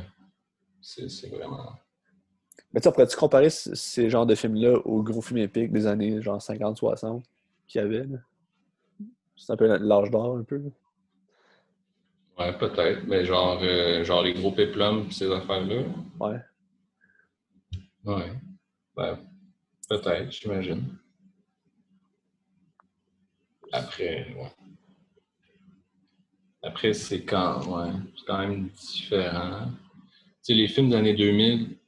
[0.81, 1.73] C'est vraiment.
[2.73, 6.39] Mais tu pourrais-tu comparer ces genres de films-là aux gros films épiques des années genre
[6.39, 7.23] 50-60
[7.67, 8.07] qu'il y avait?
[9.37, 10.63] C'est un peu l'âge d'or, un peu.
[12.39, 13.07] Ouais, peut-être.
[13.07, 15.83] Mais genre, euh, genre les gros péplums ces affaires-là?
[16.21, 16.41] Ouais.
[18.05, 18.33] Ouais.
[18.97, 19.19] Ben,
[19.89, 20.97] peut-être, j'imagine.
[23.73, 24.53] Après, ouais.
[26.63, 29.69] Après, c'est quand, ouais, c'est quand même différent.
[29.69, 31.79] Tu sais, les films des années 2000,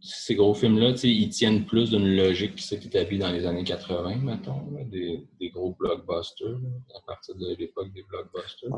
[0.00, 4.16] ces gros films-là, ils tiennent plus d'une logique qui s'est établie dans les années 80,
[4.16, 6.58] mettons, des, des, gros blockbusters,
[6.96, 8.70] à partir de l'époque des blockbusters.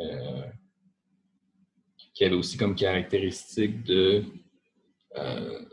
[0.00, 0.42] Euh,
[2.14, 4.24] qui avait aussi comme caractéristique de.
[5.16, 5.64] Euh,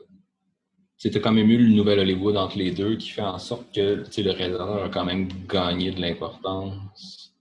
[1.11, 3.73] tu as quand même eu le nouvel Hollywood entre les deux qui fait en sorte
[3.73, 7.33] que le réalisateur a quand même gagné de l'importance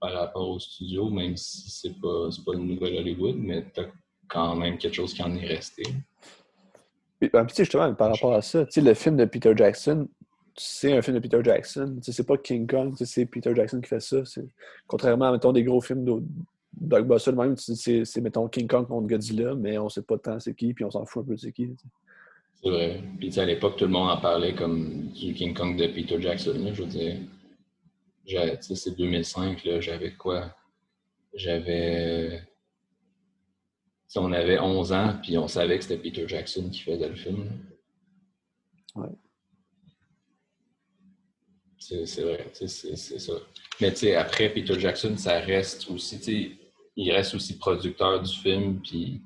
[0.00, 3.86] par rapport au studio, même si c'est pas, pas le nouvel Hollywood, mais tu as
[4.28, 5.82] quand même quelque chose qui en est resté.
[7.32, 10.06] Ben, justement, par rapport à ça, le film de Peter Jackson,
[10.54, 11.98] c'est un film de Peter Jackson.
[12.02, 14.18] C'est pas King Kong, c'est Peter Jackson qui fait ça.
[14.86, 16.22] Contrairement à, mettons, des gros films de
[16.78, 20.74] blockbuster, même, c'est, mettons, King Kong contre Godzilla, mais on sait pas tant c'est qui,
[20.74, 21.70] puis on s'en fout un peu de c'est qui.
[22.62, 23.02] C'est vrai.
[23.18, 26.72] Puis, à l'époque, tout le monde en parlait comme du King Kong de Peter Jackson.
[26.72, 27.18] je veux dire,
[28.60, 30.54] c'est 2005, j'avais quoi?
[31.34, 32.42] J'avais
[34.18, 37.48] on avait 11 ans, puis on savait que c'était Peter Jackson qui faisait le film.
[38.94, 39.08] Ouais.
[41.78, 43.32] C'est vrai, c'est ça.
[43.80, 46.50] Mais tu sais, après, Peter Jackson, ça reste aussi, tu sais,
[46.96, 49.20] il reste aussi producteur du film, puis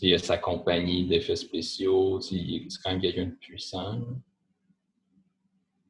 [0.00, 2.36] il a sa compagnie d'effets spéciaux, c'est
[2.82, 4.00] quand même quelqu'un de puissant.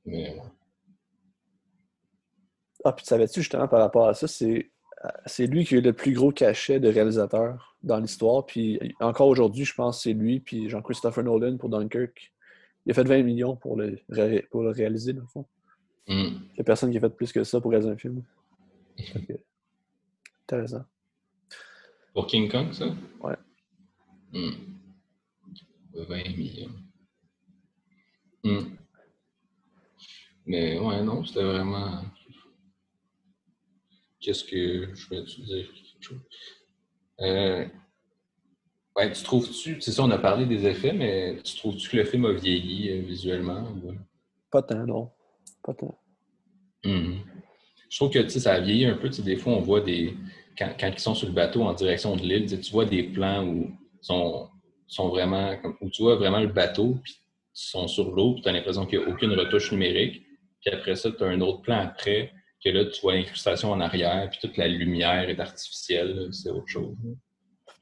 [0.05, 0.37] Mais
[2.85, 4.71] Ah, puis tu savais-tu justement par rapport à ça, c'est
[5.27, 8.47] c'est lui qui a eu le plus gros cachet de réalisateur dans l'histoire.
[8.47, 12.33] Puis encore aujourd'hui, je pense que c'est lui, puis Jean-Christopher Nolan pour Dunkirk.
[12.87, 13.99] Il a fait 20 millions pour le,
[14.51, 15.47] pour le réaliser, dans le fond.
[16.07, 16.13] Mm.
[16.13, 18.23] Il n'y a personne qui a fait plus que ça pour réaliser un film.
[20.45, 20.85] Intéressant.
[22.13, 22.87] Pour King Kong, ça?
[23.23, 23.35] Ouais.
[24.35, 24.51] Mm.
[25.95, 26.71] 20 millions.
[28.43, 28.77] Mm.
[30.47, 32.03] Mais ouais, non, c'était vraiment.
[34.21, 35.67] Qu'est-ce que je vais te dire?
[37.21, 37.67] Euh...
[38.97, 42.05] Ouais, tu trouves-tu, c'est ça, on a parlé des effets, mais tu trouves-tu que le
[42.05, 43.67] film a vieilli euh, visuellement?
[44.51, 44.63] Pas?
[44.63, 45.11] Tant, non.
[45.63, 45.99] Pas tant.
[46.85, 47.19] Mm-hmm.
[47.89, 49.09] Je trouve que ça a vieilli un peu.
[49.09, 50.17] Des fois, on voit des.
[50.59, 53.47] Quand, quand, ils sont sur le bateau en direction de l'île, tu vois des plans
[53.47, 53.73] où
[54.05, 54.49] sont,
[54.87, 55.55] sont vraiment.
[55.81, 58.87] où tu vois vraiment le bateau, puis ils sont sur l'eau, puis tu as l'impression
[58.87, 60.23] qu'il n'y a aucune retouche numérique.
[60.61, 62.33] Puis après ça, tu as un autre plan après,
[62.65, 66.29] que là, tu vois l'incrustation en arrière, puis toute la lumière est artificielle.
[66.33, 66.97] C'est autre chose.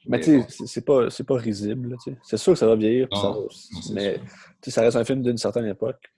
[0.06, 1.96] Mais, tu sais, c'est pas, pas risible.
[2.22, 4.18] C'est sûr que ça va vieillir, non, ça, mais
[4.62, 6.12] ça reste un film d'une certaine époque.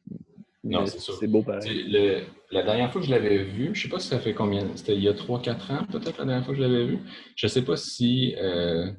[0.63, 1.15] Non, c'est sûr.
[1.21, 1.85] C'est beau pareil.
[1.91, 4.67] Le, la dernière fois que je l'avais vu, je sais pas si ça fait combien,
[4.75, 6.99] c'était il y a 3-4 ans peut-être la dernière fois que je l'avais vu.
[7.37, 8.91] Je sais pas si, euh,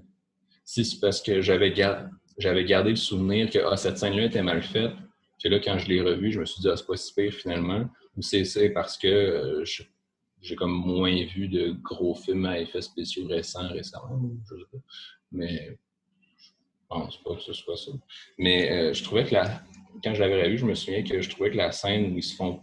[0.66, 4.92] si c'est parce que j'avais gardé, le souvenir que ah, cette scène-là était mal faite.
[5.40, 7.34] Puis là, quand je l'ai revu, je me suis dit, ah, c'est pas si pire
[7.34, 7.88] finalement.
[8.18, 9.64] Ou c'est parce que euh,
[10.42, 14.20] j'ai comme moins vu de gros films à effets spéciaux récents récemment.
[14.50, 14.78] Je sais pas.
[15.32, 15.78] Mais
[16.38, 16.50] je
[16.90, 17.92] pense pas que ce soit ça.
[18.40, 19.62] Mais euh, je trouvais que la,
[20.04, 22.24] quand je l'avais revu, je me souviens que je trouvais que la scène où ils
[22.24, 22.62] se font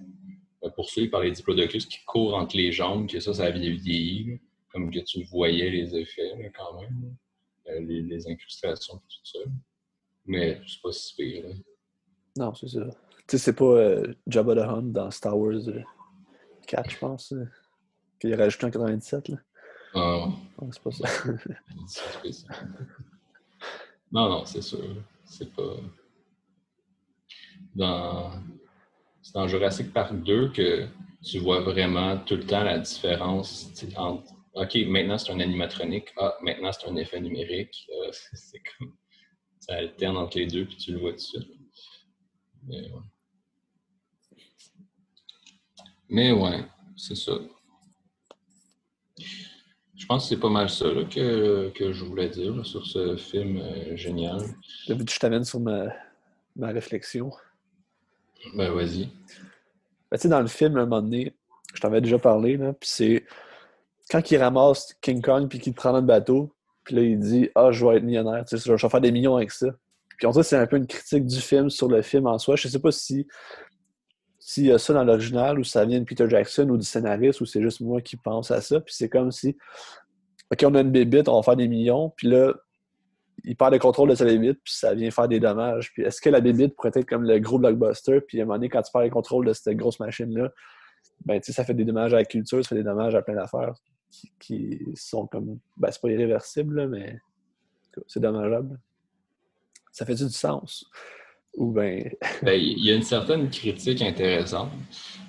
[0.65, 4.41] euh, poursuivre par les diplodocus qui courent entre les jambes, que ça, ça avait vieilli,
[4.73, 7.15] comme que tu voyais les effets quand même,
[7.69, 9.39] euh, les, incrustations et tout ça.
[10.25, 11.45] Mais c'est pas si pire.
[12.37, 12.87] Non, c'est ça.
[13.27, 15.61] Tu sais, c'est pas euh, Jabba the Hutt dans Star Wars
[16.67, 17.35] 4, je pense,
[18.21, 19.29] qu'il a rajouté en 97.
[19.29, 19.37] Là.
[19.95, 20.27] Ah
[20.71, 21.09] c'est pas ça.
[24.13, 24.79] non, non, c'est sûr.
[25.25, 25.77] C'est pas
[27.75, 28.33] dans,
[29.35, 30.87] dans Jurassic Park 2 que
[31.23, 36.37] tu vois vraiment tout le temps la différence entre OK, maintenant c'est un animatronique, ah,
[36.43, 37.89] maintenant c'est un effet numérique.
[37.91, 38.95] Euh, c'est comme
[39.61, 41.49] ça alterne entre les deux, puis tu le vois tout de suite.
[42.65, 43.01] Mais ouais,
[46.09, 46.65] Mais ouais
[46.97, 47.33] c'est ça.
[49.97, 53.59] Je pense que c'est pas mal ça que, que, je voulais dire sur ce film
[53.59, 54.41] euh, génial.
[54.89, 55.87] Je t'amène sur ma,
[56.57, 57.31] ma réflexion.
[58.55, 59.09] Ben, vas-y.
[60.11, 61.35] Ben, tu sais, dans le film, à un moment donné,
[61.73, 63.25] je t'en avais déjà parlé, là, puis c'est
[64.13, 66.55] quand il ramasse King Kong puis qu'il prend le bateau,
[66.85, 69.11] puis là, il dit «Ah, je vais être millionnaire, tu sais, je vais faire des
[69.11, 69.69] millions avec ça.»
[70.19, 72.55] Puis on dirait c'est un peu une critique du film sur le film en soi.
[72.57, 73.27] Je sais pas si
[74.39, 77.41] s'il y a ça dans l'original ou ça vient de Peter Jackson ou du scénariste
[77.41, 78.81] ou c'est juste moi qui pense à ça.
[78.81, 79.57] Puis c'est comme si,
[80.53, 82.13] OK, on a une bébite, on va faire des millions.
[82.17, 82.53] Puis là,
[83.45, 85.93] il perd le contrôle de sa bébite, puis ça vient faire des dommages.
[85.93, 88.59] Puis est-ce que la bébite pourrait être comme le gros blockbuster, puis à un moment
[88.59, 90.51] donné, quand tu perds le contrôle de cette grosse machine-là,
[91.25, 93.23] ben, tu sais, ça fait des dommages à la culture, ça fait des dommages à
[93.23, 93.75] plein d'affaires
[94.39, 95.59] qui, sont comme.
[95.77, 97.19] Ben, c'est pas irréversible, mais
[98.07, 98.79] c'est dommageable.
[99.93, 100.87] Ça fait du sens?
[101.55, 102.11] Ou ben.
[102.43, 102.61] ben.
[102.61, 104.73] Il y a une certaine critique intéressante.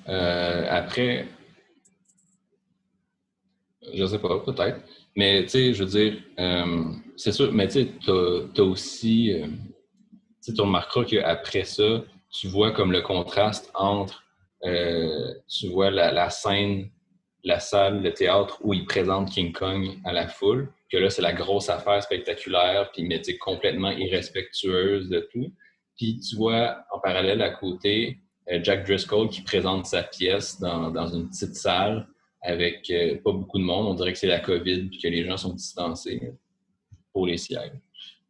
[0.07, 1.27] Euh, après,
[3.93, 4.81] je sais pas, peut-être.
[5.15, 6.85] Mais tu sais, je veux dire, euh,
[7.17, 8.11] c'est sûr, mais tu sais, tu
[8.61, 9.47] as, aussi, euh,
[10.43, 14.23] tu remarqueras qu'après ça, tu vois comme le contraste entre,
[14.65, 16.89] euh, tu vois la, scène,
[17.43, 21.21] la salle, le théâtre où il présente King Kong à la foule, que là, c'est
[21.21, 25.51] la grosse affaire spectaculaire, puis mais complètement irrespectueuse de tout.
[25.97, 28.19] Puis tu vois en parallèle à côté
[28.61, 32.07] Jack Driscoll qui présente sa pièce dans, dans une petite salle
[32.43, 33.87] avec euh, pas beaucoup de monde.
[33.87, 36.33] On dirait que c'est la COVID puis que les gens sont distancés
[37.13, 37.37] pour les.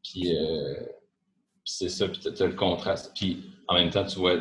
[0.04, 0.76] Puis, euh,
[1.66, 3.12] c'est ça, puis tu as le contraste.
[3.16, 4.38] Puis en même temps, tu vois,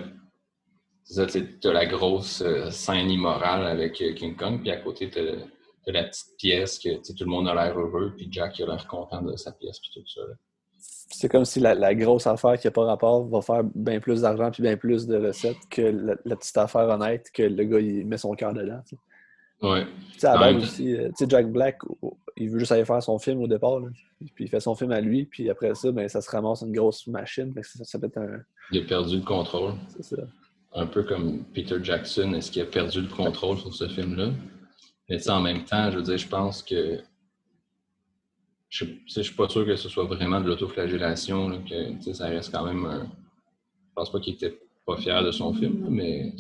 [1.14, 5.92] tu as la grosse euh, scène immorale avec King Kong, puis à côté, tu as,
[5.92, 9.22] la petite pièce que tout le monde a l'air heureux, puis Jack a l'air content
[9.22, 10.20] de sa pièce, puis tout ça.
[10.78, 14.50] C'est comme si la, grosse affaire qui n'a pas rapport va faire bien plus d'argent
[14.50, 18.16] puis bien plus de recettes que la, petite affaire honnête que le gars il met
[18.16, 18.80] son cœur dedans.
[19.60, 19.86] Ouais.
[20.14, 21.78] Tu sais, à aussi, euh, Jack Black,
[22.36, 23.78] il veut juste aller faire son film au départ,
[24.34, 26.72] puis il fait son film à lui, puis après ça, ben, ça se ramasse une
[26.72, 28.40] grosse machine, ça, ça peut être un...
[28.72, 29.74] Il a perdu le contrôle.
[29.88, 30.22] C'est ça.
[30.74, 34.30] Un peu comme Peter Jackson, est-ce qu'il a perdu le contrôle sur ce film-là?
[35.08, 37.00] Mais en même temps, je veux dire, je pense que
[38.68, 42.64] je ne suis pas sûr que ce soit vraiment de l'autoflagellation, que ça reste quand
[42.64, 43.04] même un...
[43.04, 46.32] Je pense pas qu'il était pas fier de son film, mais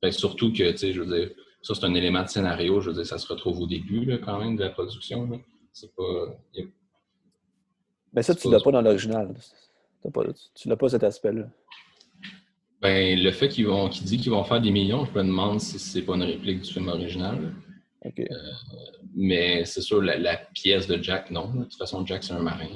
[0.00, 1.30] ben, surtout que, tu sais, je veux dire,
[1.60, 4.16] ça c'est un élément de scénario, je veux dire, ça se retrouve au début là,
[4.18, 5.28] quand même de la production.
[5.72, 6.34] C'est pas.
[8.14, 9.34] Mais ça, tu l'as pas dans l'original.
[10.54, 11.50] Tu l'as pas cet aspect-là.
[12.82, 15.78] Ben, le fait qu'ils vont, dit qu'ils vont faire des millions, je me demande si
[15.78, 17.54] c'est pas une réplique du film original.
[18.04, 18.24] Euh,
[19.14, 21.52] mais c'est sûr, la, pièce de Jack, non.
[21.52, 22.68] De toute façon, Jack, c'est un marin.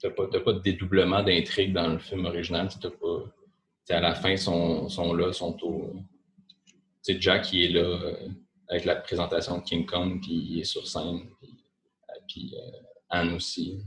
[0.00, 2.68] Tu n'as pas, pas, de dédoublement d'intrigue dans le film original.
[2.80, 5.94] Pas, à la fin, ils sont, sont là, sont au.
[7.02, 8.28] C'est Jack qui est là euh,
[8.68, 11.20] avec la présentation de King Kong, puis il est sur scène.
[12.26, 12.78] Puis, euh,
[13.10, 13.80] Anne aussi.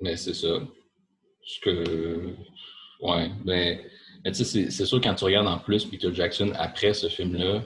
[0.00, 0.60] Mais c'est ça.
[1.42, 2.34] Ce que.
[3.00, 3.78] Ouais, ben
[4.24, 7.62] mais tu sais, c'est sûr quand tu regardes en plus Peter Jackson après ce film-là,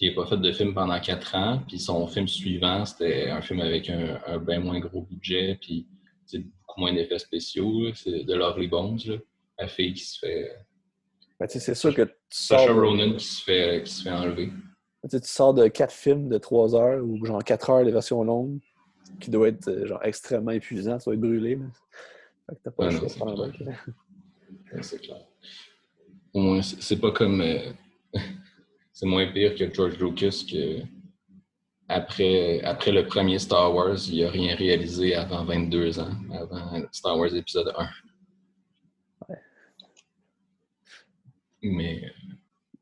[0.00, 3.42] il n'a pas fait de film pendant quatre ans, puis son film suivant, c'était un
[3.42, 5.86] film avec un, un bien moins gros budget, puis
[6.32, 7.92] beaucoup moins d'effets spéciaux.
[7.94, 9.16] C'est de Lovely Bones, là,
[9.58, 10.50] la fille qui se fait.
[11.38, 14.50] Ben, c'est sûr que tu Sacha Ronan qui se fait, qui se fait enlever.
[15.08, 18.60] tu sors de quatre films de trois heures ou genre quatre heures les versions longues,
[19.20, 21.56] qui doit être euh, genre extrêmement épuisant, ça va être brûlé.
[21.56, 21.66] Mais...
[22.48, 23.50] Fait que t'as pas le choix
[24.82, 25.24] C'est clair.
[26.32, 27.40] Au moins, c'est pas comme.
[27.40, 27.72] Euh,
[28.92, 30.80] c'est moins pire que George Lucas que.
[31.90, 37.18] Après, après le premier Star Wars, il n'a rien réalisé avant 22 ans, avant Star
[37.18, 37.88] Wars épisode 1.
[39.26, 39.36] Ouais.
[41.62, 42.12] Mais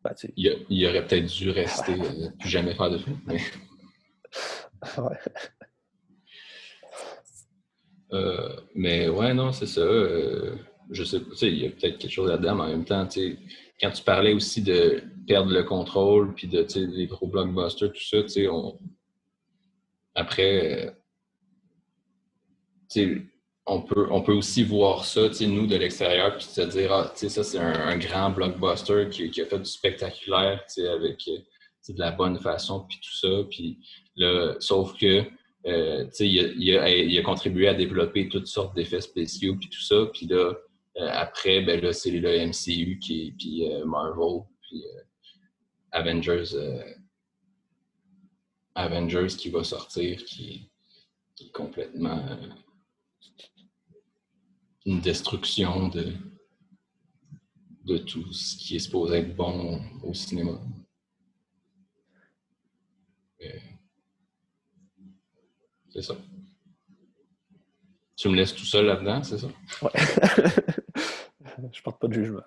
[0.02, 3.20] ben, il, il, aurait peut-être dû rester, euh, plus jamais faire de film.
[3.26, 3.40] Mais...
[4.98, 5.18] Ouais.
[8.12, 9.80] Euh, mais ouais, non, c'est ça.
[9.80, 10.56] Euh,
[10.90, 13.08] je sais pas, il y a peut-être quelque chose là-dedans, mais en même temps,
[13.80, 18.18] quand tu parlais aussi de perdre le contrôle, puis de les gros blockbusters, tout ça,
[18.50, 18.78] on...
[20.14, 20.94] après,
[23.66, 27.42] on peut, on peut aussi voir ça, nous, de l'extérieur, puis se dire, ah, ça,
[27.42, 30.64] c'est un, grand blockbuster qui, a fait du spectaculaire,
[30.94, 33.44] avec de la bonne façon, puis tout ça.
[33.50, 33.78] Puis
[34.16, 35.24] là, sauf que
[35.66, 40.06] euh, il, a, contribué à développer toutes sortes d'effets spéciaux, puis tout ça.
[40.12, 40.54] Puis là,
[40.98, 44.84] euh, après, ben là, c'est le MCU qui, puis euh, Marvel, puis
[45.90, 46.44] Avengers,
[48.74, 50.68] Avengers qui va sortir, qui,
[51.40, 52.24] est complètement
[54.86, 56.12] une destruction de,
[57.84, 60.60] de tout ce qui est supposé être bon au cinéma.
[65.96, 66.16] C'est ça.
[68.16, 69.46] Tu me laisses tout seul là-dedans, c'est ça?
[69.80, 69.90] Ouais.
[71.72, 72.42] je porte pas de jugement.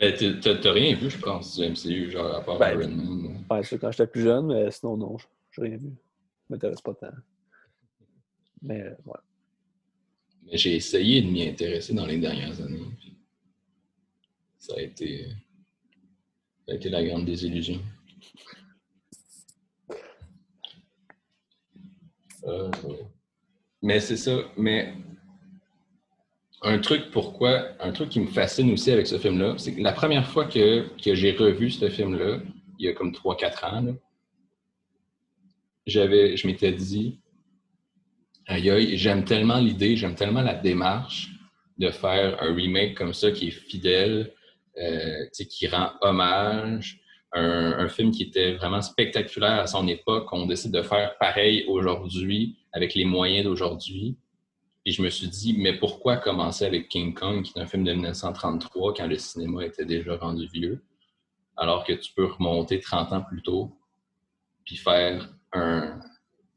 [0.00, 3.44] Mais t'as rien vu, je pense, du MCU, genre à part ben, Iron Man.
[3.48, 5.16] Ouais, c'est quand j'étais plus jeune, mais sinon, non,
[5.52, 5.90] j'ai rien vu.
[5.90, 7.12] Ça m'intéresse pas tant.
[8.62, 9.20] Mais, ouais.
[10.42, 12.82] Mais j'ai essayé de m'y intéresser dans les dernières années.
[14.58, 15.28] Ça a été.
[16.66, 17.80] Ça a été la grande désillusion.
[22.48, 22.70] Euh,
[23.82, 24.36] mais c'est ça.
[24.56, 24.94] Mais
[26.62, 29.92] un truc pourquoi, un truc qui me fascine aussi avec ce film-là, c'est que la
[29.92, 32.38] première fois que, j'ai revu ce film-là,
[32.78, 33.94] il y a comme 3-4 ans,
[35.86, 37.20] j'avais, je m'étais dit,
[38.46, 41.30] aïe aïe, j'aime tellement l'idée, j'aime tellement la démarche
[41.78, 44.34] de faire un remake comme ça qui est fidèle,
[44.78, 47.00] euh, qui rend hommage,
[47.32, 50.28] un, film qui était vraiment spectaculaire à son époque.
[50.32, 54.16] On décide de faire pareil aujourd'hui avec les moyens d'aujourd'hui.
[54.84, 57.84] Et je me suis dit, mais pourquoi commencer avec King Kong, qui est un film
[57.84, 60.82] de 1933, quand le cinéma était déjà rendu vieux,
[61.56, 63.76] alors que tu peux remonter 30 ans plus tôt,
[64.64, 66.00] puis faire un,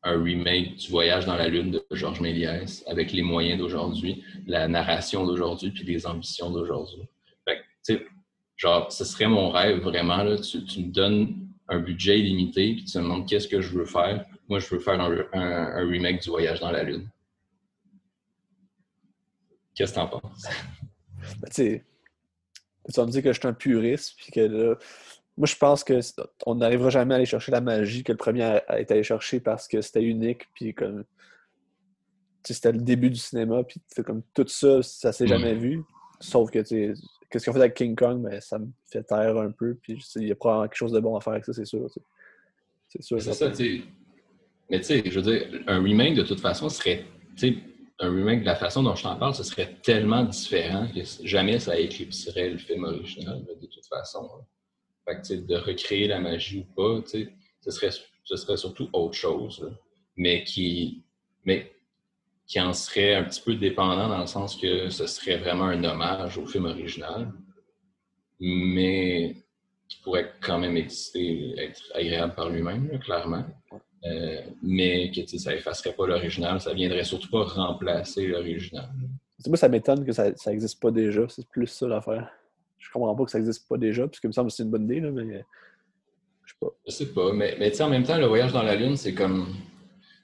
[0.03, 5.27] remake du Voyage dans la Lune de Georges Méliès avec les moyens d'aujourd'hui, la narration
[5.27, 7.03] d'aujourd'hui, puis les ambitions d'aujourd'hui.
[7.45, 8.07] Fait
[8.61, 10.21] Genre, ce serait mon rêve vraiment.
[10.21, 10.37] Là.
[10.37, 14.23] Tu, me donnes un budget illimité, puis tu me demandes qu'est-ce que je veux faire.
[14.47, 17.09] Moi, je veux faire un, remake du Voyage dans la Lune.
[19.73, 20.45] Qu'est-ce que t'en penses?
[21.39, 21.81] Ben, tu
[22.95, 24.75] vas me dire que je suis un puriste, puis que là,
[25.35, 28.79] moi, je pense qu'on n'arrivera jamais à aller chercher la magie que le premier a
[28.79, 31.03] été allé chercher parce que c'était unique, puis comme.
[32.43, 35.83] C'était le début du cinéma, puis comme tout ça, ça s'est jamais vu.
[36.19, 36.95] Sauf que, tu
[37.31, 39.75] qu'est-ce qu'on fait avec King Kong, mais ça me fait taire un peu.
[39.81, 41.89] Puis il y a probablement quelque chose de bon à faire avec ça, c'est sûr.
[42.89, 43.21] C'est sûr.
[43.21, 43.83] C'est ça, tu.
[44.69, 47.05] Mais tu sais, je veux dire, un remake de toute façon serait
[47.99, 51.59] un remake de la façon dont je t'en parle, ce serait tellement différent que jamais
[51.59, 54.29] ça éclipserait le film original, de toute façon.
[55.05, 57.91] Fait que, de recréer la magie ou pas, ce serait,
[58.23, 59.71] ce serait surtout autre chose,
[60.15, 61.03] mais qui,
[61.45, 61.71] mais
[62.51, 65.81] qui en serait un petit peu dépendant dans le sens que ce serait vraiment un
[65.85, 67.31] hommage au film original,
[68.41, 69.37] mais
[69.87, 73.45] qui pourrait quand même exister, être agréable par lui-même, clairement.
[74.03, 78.89] Euh, mais que ça effacerait pas l'original, ça viendrait surtout pas remplacer l'original.
[79.47, 81.21] Moi, ça m'étonne que ça n'existe pas déjà.
[81.29, 82.29] C'est plus ça l'affaire.
[82.79, 84.71] Je comprends pas que ça n'existe pas déjà, parce que me semble que c'est une
[84.71, 85.45] bonne idée, là, mais
[86.43, 86.75] je sais pas.
[86.85, 89.47] Je sais pas, mais, mais en même temps, le voyage dans la Lune, c'est comme.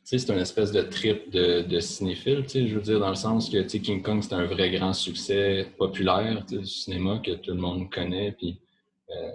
[0.09, 3.61] C'est une espèce de trip de, de cinéphile, je veux dire, dans le sens que
[3.61, 8.31] King Kong, c'est un vrai grand succès populaire du cinéma que tout le monde connaît.
[8.31, 8.57] Puis,
[9.09, 9.31] euh,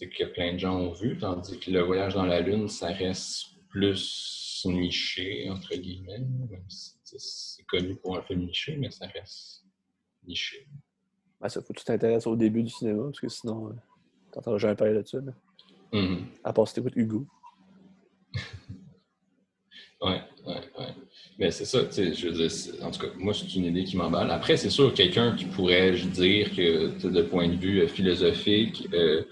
[0.00, 3.50] que plein de gens ont vu, tandis que le voyage dans la Lune, ça reste
[3.68, 6.26] plus niché, entre guillemets.
[6.66, 9.64] C'est connu pour un film niché, mais ça reste
[10.26, 10.66] niché.
[11.40, 13.74] Ben, ça faut que tu t'intéresses au début du cinéma, parce que sinon, euh,
[14.32, 15.18] t'entendras jamais parler là-dessus.
[15.92, 16.24] Mm-hmm.
[16.42, 17.24] À part si t'écoutes Hugo.
[20.00, 20.94] ouais, ouais, ouais.
[21.38, 23.84] Mais c'est ça, tu sais, je veux dire, en tout cas, moi, c'est une idée
[23.84, 24.30] qui m'emballe.
[24.30, 29.24] Après, c'est sûr, quelqu'un qui pourrait dire que, de point de vue euh, philosophique, euh,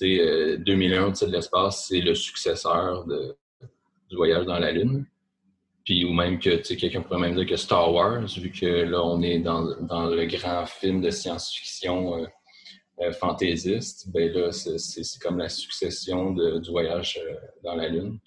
[0.00, 5.06] 2001, de l'espace, c'est le successeur du voyage dans la Lune.
[5.86, 9.22] Puis, ou même que quelqu'un pourrait même dire que Star Wars, vu que là, on
[9.22, 12.26] est dans, dans le grand film de science-fiction euh,
[13.02, 18.18] euh, fantaisiste, ben là, c'est comme la succession de, du voyage euh, dans la Lune.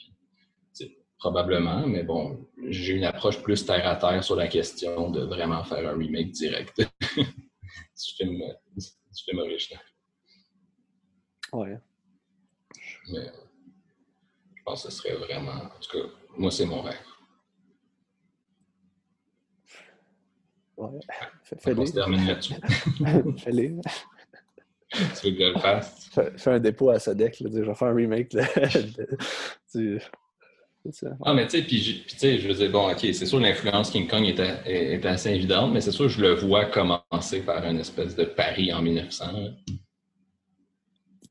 [1.19, 5.63] Probablement, mais bon, j'ai une approche plus terre à terre sur la question de vraiment
[5.63, 6.81] faire un remake direct
[7.17, 8.41] du, film,
[8.75, 9.83] du film original.
[11.51, 11.77] Ouais.
[13.11, 13.31] Mais
[14.55, 15.51] je pense que ce serait vraiment.
[15.51, 16.95] En tout cas, moi, c'est mon rêve.
[20.77, 20.99] Ouais.
[21.43, 21.79] Fais-le.
[21.81, 22.53] On se termine là-dessus.
[23.39, 23.81] Fais-le.
[24.91, 26.09] tu veux que je le fasse?
[26.37, 28.47] Fais, un dépôt à Sadek, je vais faire un remake là,
[31.25, 34.07] Ah, mais tu sais, puis tu sais, je dire, bon, OK, c'est sûr l'influence King
[34.07, 38.15] Kong est, est, assez évidente, mais c'est sûr je le vois commencer par une espèce
[38.15, 39.25] de Paris en 1900.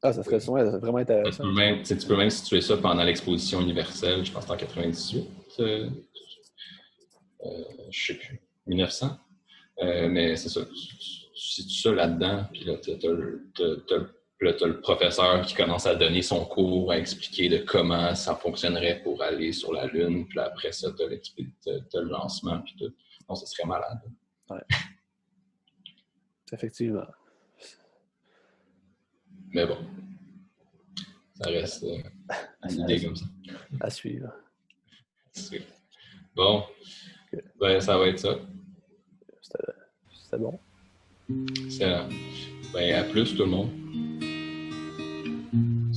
[0.03, 1.43] Ah, ça serait vraiment intéressant.
[1.43, 4.57] Tu peux, même, tu peux même situer ça pendant l'exposition universelle, je pense que en
[4.57, 5.27] 98.
[5.61, 5.91] Euh,
[7.45, 8.41] euh, je ne sais plus.
[8.67, 9.19] 1900.
[9.83, 10.61] Euh, mais c'est ça.
[10.65, 14.18] Tu situes ça là-dedans, puis là, tu as, le
[14.83, 19.53] professeur qui commence à donner son cours, à expliquer de comment ça fonctionnerait pour aller
[19.53, 20.27] sur la Lune.
[20.29, 22.95] Puis après ça, tu as, le lancement, puis tout.
[23.29, 24.01] Non, ce serait malade.
[24.49, 24.61] Ouais.
[26.53, 27.07] Effectivement.
[29.51, 29.79] Mais bon,
[31.35, 32.03] ça reste euh,
[32.69, 33.25] une idée comme ça.
[33.81, 34.33] À suivre.
[36.35, 36.65] Bon,
[37.61, 38.37] ben, ça va être ça.
[40.13, 40.59] C'était bon.
[41.71, 41.87] C'est
[42.73, 43.71] ben, à plus tout le monde.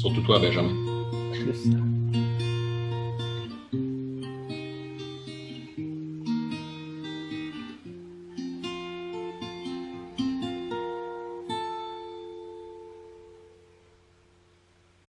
[0.02, 0.74] Surtout toi, Benjamin.
[1.32, 1.70] Plus.